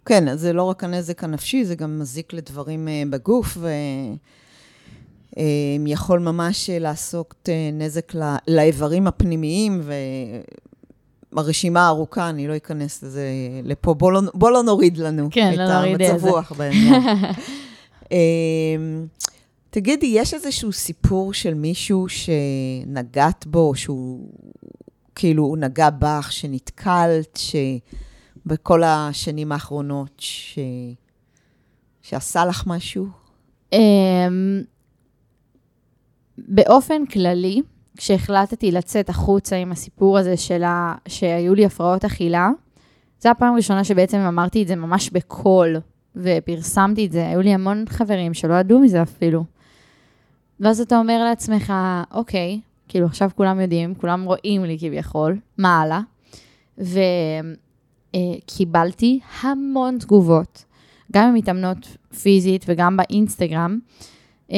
[0.06, 3.58] כן, אז זה לא רק הנזק הנפשי, זה גם מזיק לדברים אה, בגוף,
[5.86, 8.14] ויכול אה, ממש לעשות נזק
[8.48, 9.82] לאיברים הפנימיים,
[11.34, 13.28] והרשימה ארוכה, אני לא אכנס לזה
[13.64, 17.04] לפה, בוא לא, בוא לא נוריד לנו כן, את לא המצב רוח בעניין.
[19.76, 24.30] תגידי, יש איזשהו סיפור של מישהו שנגעת בו, שהוא
[25.16, 27.40] כאילו הוא נגע בך, שנתקלת,
[28.46, 30.60] שבכל השנים האחרונות, ש...
[32.02, 33.08] שעשה לך משהו?
[33.76, 33.78] Um,
[36.38, 37.62] באופן כללי,
[37.98, 40.96] כשהחלטתי לצאת החוצה עם הסיפור הזה של ה...
[41.08, 42.50] שהיו לי הפרעות אכילה,
[43.20, 45.76] זו הפעם הראשונה שבעצם אמרתי את זה ממש בקול,
[46.16, 47.28] ופרסמתי את זה.
[47.28, 49.44] היו לי המון חברים שלא ידעו מזה אפילו.
[50.60, 51.74] ואז אתה אומר לעצמך,
[52.12, 56.02] אוקיי, כאילו עכשיו כולם יודעים, כולם רואים לי כביכול, מה הלאה?
[58.16, 60.66] וקיבלתי המון תגובות,
[61.14, 63.80] גם ממתאמנות פיזית וגם באינסטגרם,
[64.52, 64.58] אה,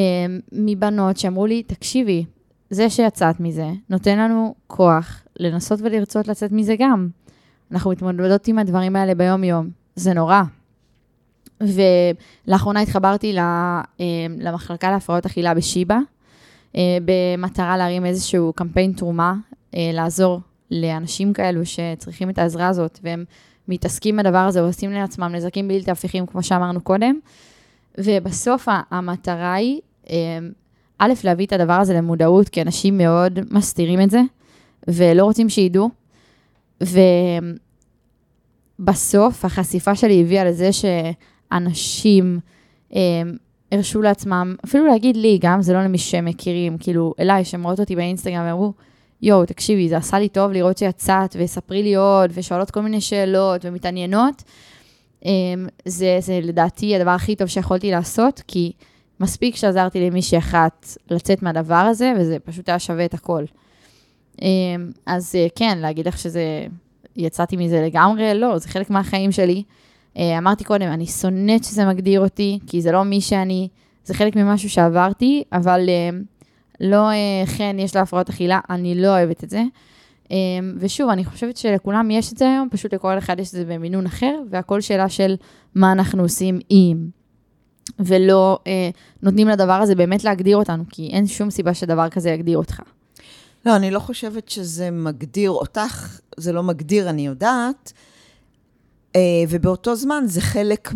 [0.51, 2.25] מבנות שאמרו לי, תקשיבי,
[2.69, 7.09] זה שיצאת מזה נותן לנו כוח לנסות ולרצות לצאת מזה גם.
[7.71, 10.41] אנחנו מתמודדות עם הדברים האלה ביום-יום, זה נורא.
[11.61, 13.81] ולאחרונה התחברתי אה,
[14.39, 16.01] למחלקה להפרעות אכילה בשיבא, אה,
[17.05, 19.33] במטרה להרים איזשהו קמפיין תרומה,
[19.75, 20.39] אה, לעזור
[20.71, 23.25] לאנשים כאלו שצריכים את העזרה הזאת, והם
[23.67, 27.19] מתעסקים בדבר הזה ועושים לעצמם נזקים בלתי הפיכים, כמו שאמרנו קודם.
[27.97, 30.39] ובסוף המטרה היא, אה,
[30.99, 34.21] א', להביא את הדבר הזה למודעות, כי אנשים מאוד מסתירים את זה,
[34.87, 35.89] ולא רוצים שידעו.
[38.79, 40.69] ובסוף החשיפה שלי הביאה לזה
[41.51, 42.39] שאנשים
[43.71, 47.95] הרשו לעצמם, אפילו להגיד לי גם, זה לא למי שמכירים, כאילו, אליי, שהם רואות אותי
[47.95, 48.73] באינסטגרם ואמרו,
[49.21, 53.65] יואו, תקשיבי, זה עשה לי טוב לראות שיצאת, וספרי לי עוד, ושואלות כל מיני שאלות,
[53.65, 54.43] ומתעניינות.
[55.25, 58.71] אמ, זה, זה לדעתי הדבר הכי טוב שיכולתי לעשות, כי
[59.19, 63.43] מספיק שעזרתי למישהי אחת לצאת מהדבר הזה, וזה פשוט היה שווה את הכל.
[64.41, 66.67] אמ, אז אה, כן, להגיד לך שזה,
[67.15, 69.63] יצאתי מזה לגמרי, לא, זה חלק מהחיים שלי.
[70.17, 73.67] אה, אמרתי קודם, אני שונאת שזה מגדיר אותי, כי זה לא מי שאני,
[74.05, 76.09] זה חלק ממשהו שעברתי, אבל אה,
[76.79, 77.09] לא
[77.45, 79.63] חן יש לה הפרעות אכילה, אני לא אוהבת את זה.
[80.79, 84.05] ושוב, אני חושבת שלכולם יש את זה היום, פשוט לכל אחד יש את זה במינון
[84.05, 85.35] אחר, והכל שאלה של
[85.75, 87.09] מה אנחנו עושים עם.
[87.99, 88.59] ולא
[89.23, 92.81] נותנים לדבר הזה באמת להגדיר אותנו, כי אין שום סיבה שדבר כזה יגדיר אותך.
[93.65, 97.93] לא, אני לא חושבת שזה מגדיר אותך, זה לא מגדיר, אני יודעת.
[99.17, 100.93] אה, ובאותו זמן זה חלק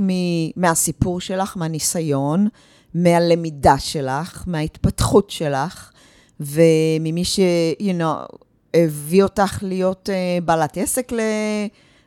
[0.55, 2.47] מהסיפור שלך, מהניסיון,
[2.93, 5.91] מהלמידה שלך, מההתפתחות שלך,
[6.39, 7.39] וממי ש...
[7.79, 8.35] you know,
[8.73, 11.11] הביא אותך להיות uh, בעלת עסק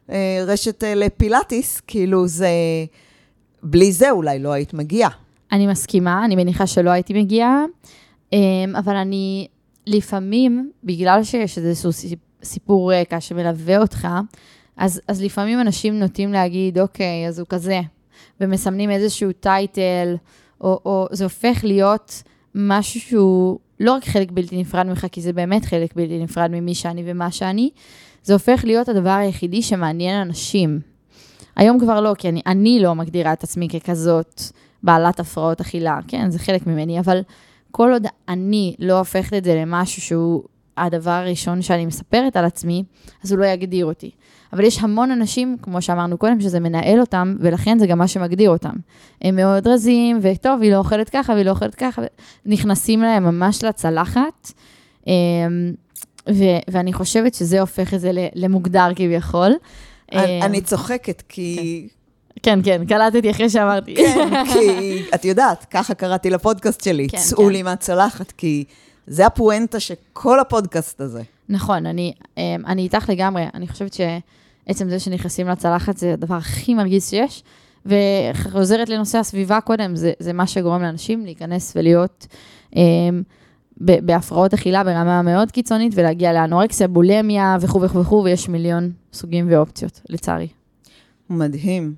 [0.09, 2.49] לרשת uh, uh, לפילאטיס, כאילו זה...
[3.63, 5.11] בלי זה אולי לא היית מגיעה.
[5.53, 7.65] אני מסכימה, אני מניחה שלא הייתי מגיעה,
[8.79, 9.49] אבל אני
[9.87, 11.91] לפעמים, בגלל שיש איזשהו
[12.43, 14.09] סיפור רקע שמלווה אותך,
[14.77, 17.81] אז, אז לפעמים אנשים נוטים להגיד, אוקיי, אז הוא כזה,
[18.41, 20.17] ומסמנים איזשהו טייטל,
[20.61, 22.23] או, או זה הופך להיות
[22.55, 26.75] משהו שהוא לא רק חלק בלתי נפרד ממך, כי זה באמת חלק בלתי נפרד ממי
[26.75, 27.71] שאני ומה שאני,
[28.23, 30.81] זה הופך להיות הדבר היחידי שמעניין אנשים.
[31.57, 34.43] היום כבר לא, כי אני, אני לא מגדירה את עצמי ככזאת
[34.83, 37.21] בעלת הפרעות אכילה, כן, זה חלק ממני, אבל
[37.71, 40.43] כל עוד אני לא הופכת את זה למשהו שהוא
[40.77, 42.85] הדבר הראשון שאני מספרת על עצמי,
[43.25, 44.11] אז הוא לא יגדיר אותי.
[44.55, 48.51] אבל יש המון אנשים, כמו שאמרנו קודם, שזה מנהל אותם, ולכן זה גם מה שמגדיר
[48.51, 48.73] אותם.
[49.23, 52.03] הם מאוד רזים, וטוב, היא לא אוכלת ככה, והיא לא אוכלת ככה,
[52.47, 54.53] נכנסים להם ממש לצלחת.
[55.07, 55.13] אמ,
[56.29, 59.53] ו- ואני חושבת שזה הופך את זה למוגדר כביכול.
[60.13, 61.89] אני, אמ, אני צוחקת, כי...
[62.43, 63.95] כן, כן, קלטתי אחרי שאמרתי.
[63.95, 67.53] כן, כי את יודעת, ככה קראתי לפודקאסט שלי, כן, צאו כן.
[67.53, 68.65] לי מהצלחת, כי
[69.07, 71.23] זה הפואנטה של כל הפודקאסט הזה.
[71.49, 73.45] נכון, אני, אמ, אני איתך לגמרי.
[73.55, 73.93] אני חושבת
[74.67, 77.43] שעצם זה שנכנסים לצלחת זה הדבר הכי מרגיז שיש.
[77.87, 82.27] וחוזרת לנושא הסביבה קודם, זה, זה מה שגורם לאנשים להיכנס ולהיות
[83.81, 89.47] ב- בהפרעות אכילה ברמה מאוד קיצונית, ולהגיע לאנורקסיה, בולמיה וכו' וכו' וכו', ויש מיליון סוגים
[89.51, 90.49] ואופציות, לצערי.
[91.31, 91.95] מדהים.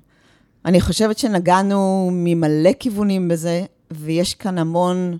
[0.65, 5.17] אני חושבת שנגענו ממלא כיוונים בזה, ויש כאן המון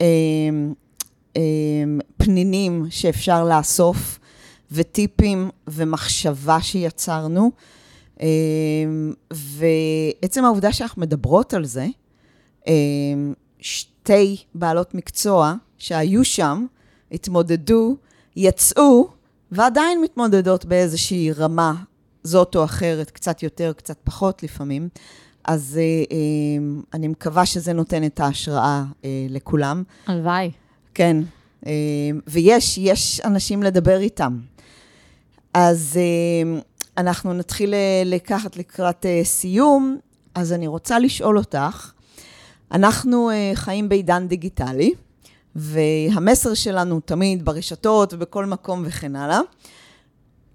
[0.00, 0.06] אה,
[1.36, 1.42] אה,
[2.16, 4.18] פנינים שאפשר לאסוף,
[4.72, 7.50] וטיפים ומחשבה שיצרנו.
[8.20, 8.26] אה,
[9.32, 11.86] ועצם העובדה שאנחנו מדברות על זה,
[12.68, 12.72] אה,
[13.60, 16.66] שתי בעלות מקצוע שהיו שם,
[17.12, 17.96] התמודדו,
[18.36, 19.08] יצאו,
[19.52, 21.74] ועדיין מתמודדות באיזושהי רמה
[22.24, 24.88] זאת או אחרת, קצת יותר, קצת פחות לפעמים.
[25.44, 29.82] אז אה, אה, אני מקווה שזה נותן את ההשראה אה, לכולם.
[30.06, 30.50] הלוואי.
[30.94, 31.16] כן,
[31.66, 31.72] אה,
[32.26, 34.38] ויש, יש אנשים לדבר איתם.
[35.54, 36.60] אז אה,
[36.96, 39.98] אנחנו נתחיל אה, לקחת לקראת אה, סיום,
[40.34, 41.92] אז אני רוצה לשאול אותך,
[42.72, 44.94] אנחנו חיים בעידן דיגיטלי,
[45.56, 49.40] והמסר שלנו תמיד ברשתות ובכל מקום וכן הלאה.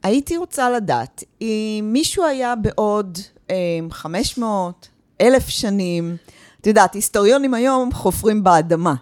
[0.04, 3.18] הייתי רוצה לדעת, אם מישהו היה בעוד
[3.50, 3.56] אה,
[3.92, 4.88] 500,
[5.22, 6.18] אלף שנים,
[6.62, 8.96] את יודעת, היסטוריונים היום חופרים באדמה,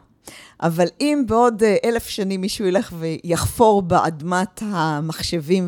[0.61, 5.67] אבל אם בעוד אה, אלף שנים מישהו ילך ויחפור באדמת המחשבים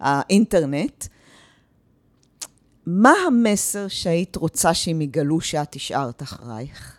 [0.00, 1.06] והאינטרנט,
[2.86, 6.98] מה המסר שהיית רוצה שהם יגלו שאת השארת אחרייך?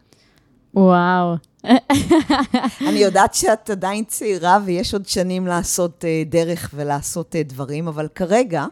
[0.73, 1.35] וואו.
[2.87, 8.07] אני יודעת שאת עדיין צעירה ויש עוד שנים לעשות uh, דרך ולעשות uh, דברים, אבל
[8.15, 8.65] כרגע,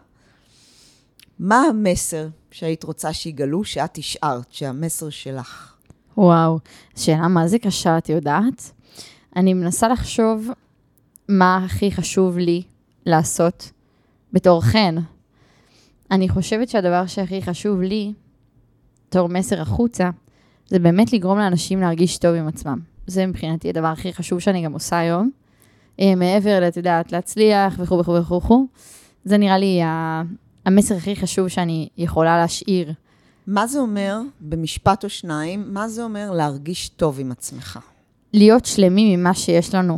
[1.39, 5.76] מה המסר שהיית רוצה שיגלו שאת השארת, שהמסר שלך?
[6.17, 6.59] וואו,
[6.95, 8.71] שאלה מה זה קשה, את יודעת?
[9.35, 10.49] אני מנסה לחשוב
[11.29, 12.63] מה הכי חשוב לי
[13.05, 13.71] לעשות
[14.33, 14.95] בתור חן.
[16.11, 18.13] אני חושבת שהדבר שהכי חשוב לי,
[19.09, 20.09] בתור מסר החוצה,
[20.67, 22.79] זה באמת לגרום לאנשים להרגיש טוב עם עצמם.
[23.07, 25.29] זה מבחינתי הדבר הכי חשוב שאני גם עושה היום.
[25.99, 28.67] אה, מעבר, את יודעת, להצליח וכו' וכו' וכו'.
[29.23, 29.79] זה נראה לי
[30.65, 32.93] המסר הכי חשוב שאני יכולה להשאיר.
[33.47, 37.79] מה זה אומר, במשפט או שניים, מה זה אומר להרגיש טוב עם עצמך?
[38.33, 39.97] להיות שלמים ממה שיש לנו.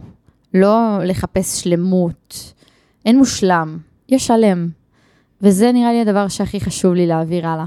[0.53, 2.53] לא לחפש שלמות.
[3.05, 3.77] אין מושלם,
[4.09, 4.69] יש שלם.
[5.41, 7.65] וזה נראה לי הדבר שהכי חשוב לי להעביר הלאה.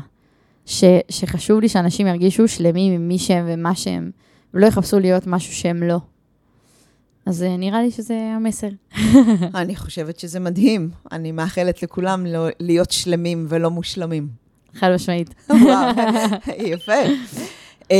[0.66, 4.10] ש, שחשוב לי שאנשים ירגישו שלמים עם מי שהם ומה שהם,
[4.54, 5.98] ולא יחפשו להיות משהו שהם לא.
[7.26, 8.68] אז אה, נראה לי שזה המסר.
[9.54, 10.90] אני חושבת שזה מדהים.
[11.12, 14.41] אני מאחלת לכולם לא- להיות שלמים ולא מושלמים.
[14.74, 15.34] חד משמעית.
[16.72, 16.92] יפה.
[17.90, 17.96] אמ,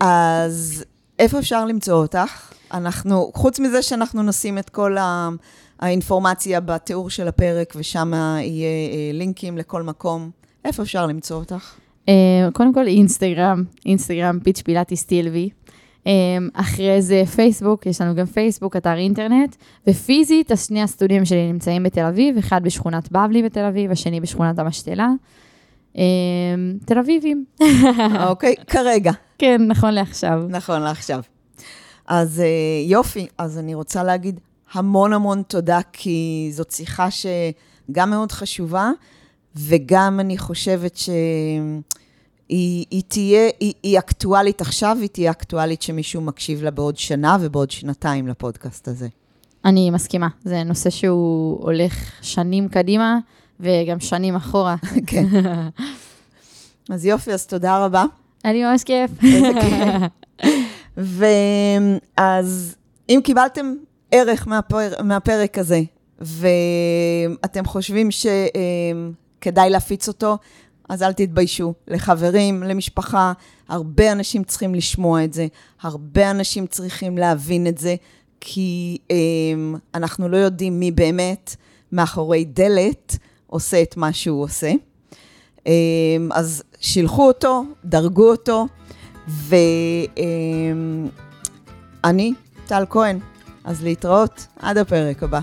[0.00, 0.84] אז
[1.18, 2.50] איפה אפשר למצוא אותך?
[2.72, 5.28] אנחנו, חוץ מזה שאנחנו נשים את כל ה-
[5.80, 10.30] האינפורמציה בתיאור של הפרק, ושם יהיה אה, לינקים לכל מקום,
[10.64, 11.74] איפה אפשר למצוא אותך?
[12.08, 12.14] אה,
[12.52, 15.50] קודם כל אינסטגרם, אינסטגרם פיץ' פילאטיס טילבי.
[16.06, 16.12] אה,
[16.54, 21.82] אחרי זה פייסבוק, יש לנו גם פייסבוק, אתר אינטרנט, ופיזית, אז שני הסטודיו שלי נמצאים
[21.82, 25.08] בתל אביב, אחד בשכונת בבלי בתל אביב, השני בשכונת המשתלה.
[25.98, 26.02] אה,
[26.84, 27.44] תל אביבים.
[28.28, 30.42] אוקיי, כרגע, כן, נכון לעכשיו.
[30.48, 31.20] נכון לעכשיו.
[32.06, 32.46] אז אה,
[32.86, 34.40] יופי, אז אני רוצה להגיד
[34.72, 38.90] המון המון תודה, כי זאת שיחה שגם מאוד חשובה,
[39.56, 41.60] וגם אני חושבת שהיא
[42.48, 47.70] היא תהיה, היא, היא אקטואלית עכשיו, היא תהיה אקטואלית שמישהו מקשיב לה בעוד שנה ובעוד
[47.70, 49.08] שנתיים לפודקאסט הזה.
[49.64, 51.92] אני מסכימה, זה נושא שהוא הולך
[52.22, 53.18] שנים קדימה,
[53.60, 54.76] וגם שנים אחורה.
[55.06, 55.26] כן.
[56.94, 58.04] אז יופי, אז תודה רבה.
[58.44, 59.10] לי ממש כיף.
[62.16, 62.76] ואז
[63.08, 63.74] אם קיבלתם
[64.10, 65.80] ערך מהפר, מהפרק הזה,
[66.18, 70.38] ואתם חושבים שכדאי להפיץ אותו,
[70.88, 71.74] אז אל תתביישו.
[71.88, 73.32] לחברים, למשפחה,
[73.68, 75.46] הרבה אנשים צריכים לשמוע את זה,
[75.80, 77.94] הרבה אנשים צריכים להבין את זה,
[78.40, 81.56] כי הם, אנחנו לא יודעים מי באמת
[81.92, 84.72] מאחורי דלת עושה את מה שהוא עושה.
[85.66, 85.72] אמ,
[86.32, 88.66] אז שילחו אותו, דרגו אותו,
[92.04, 92.32] ואני,
[92.66, 93.18] טל כהן,
[93.64, 95.40] אז להתראות עד הפרק הבא.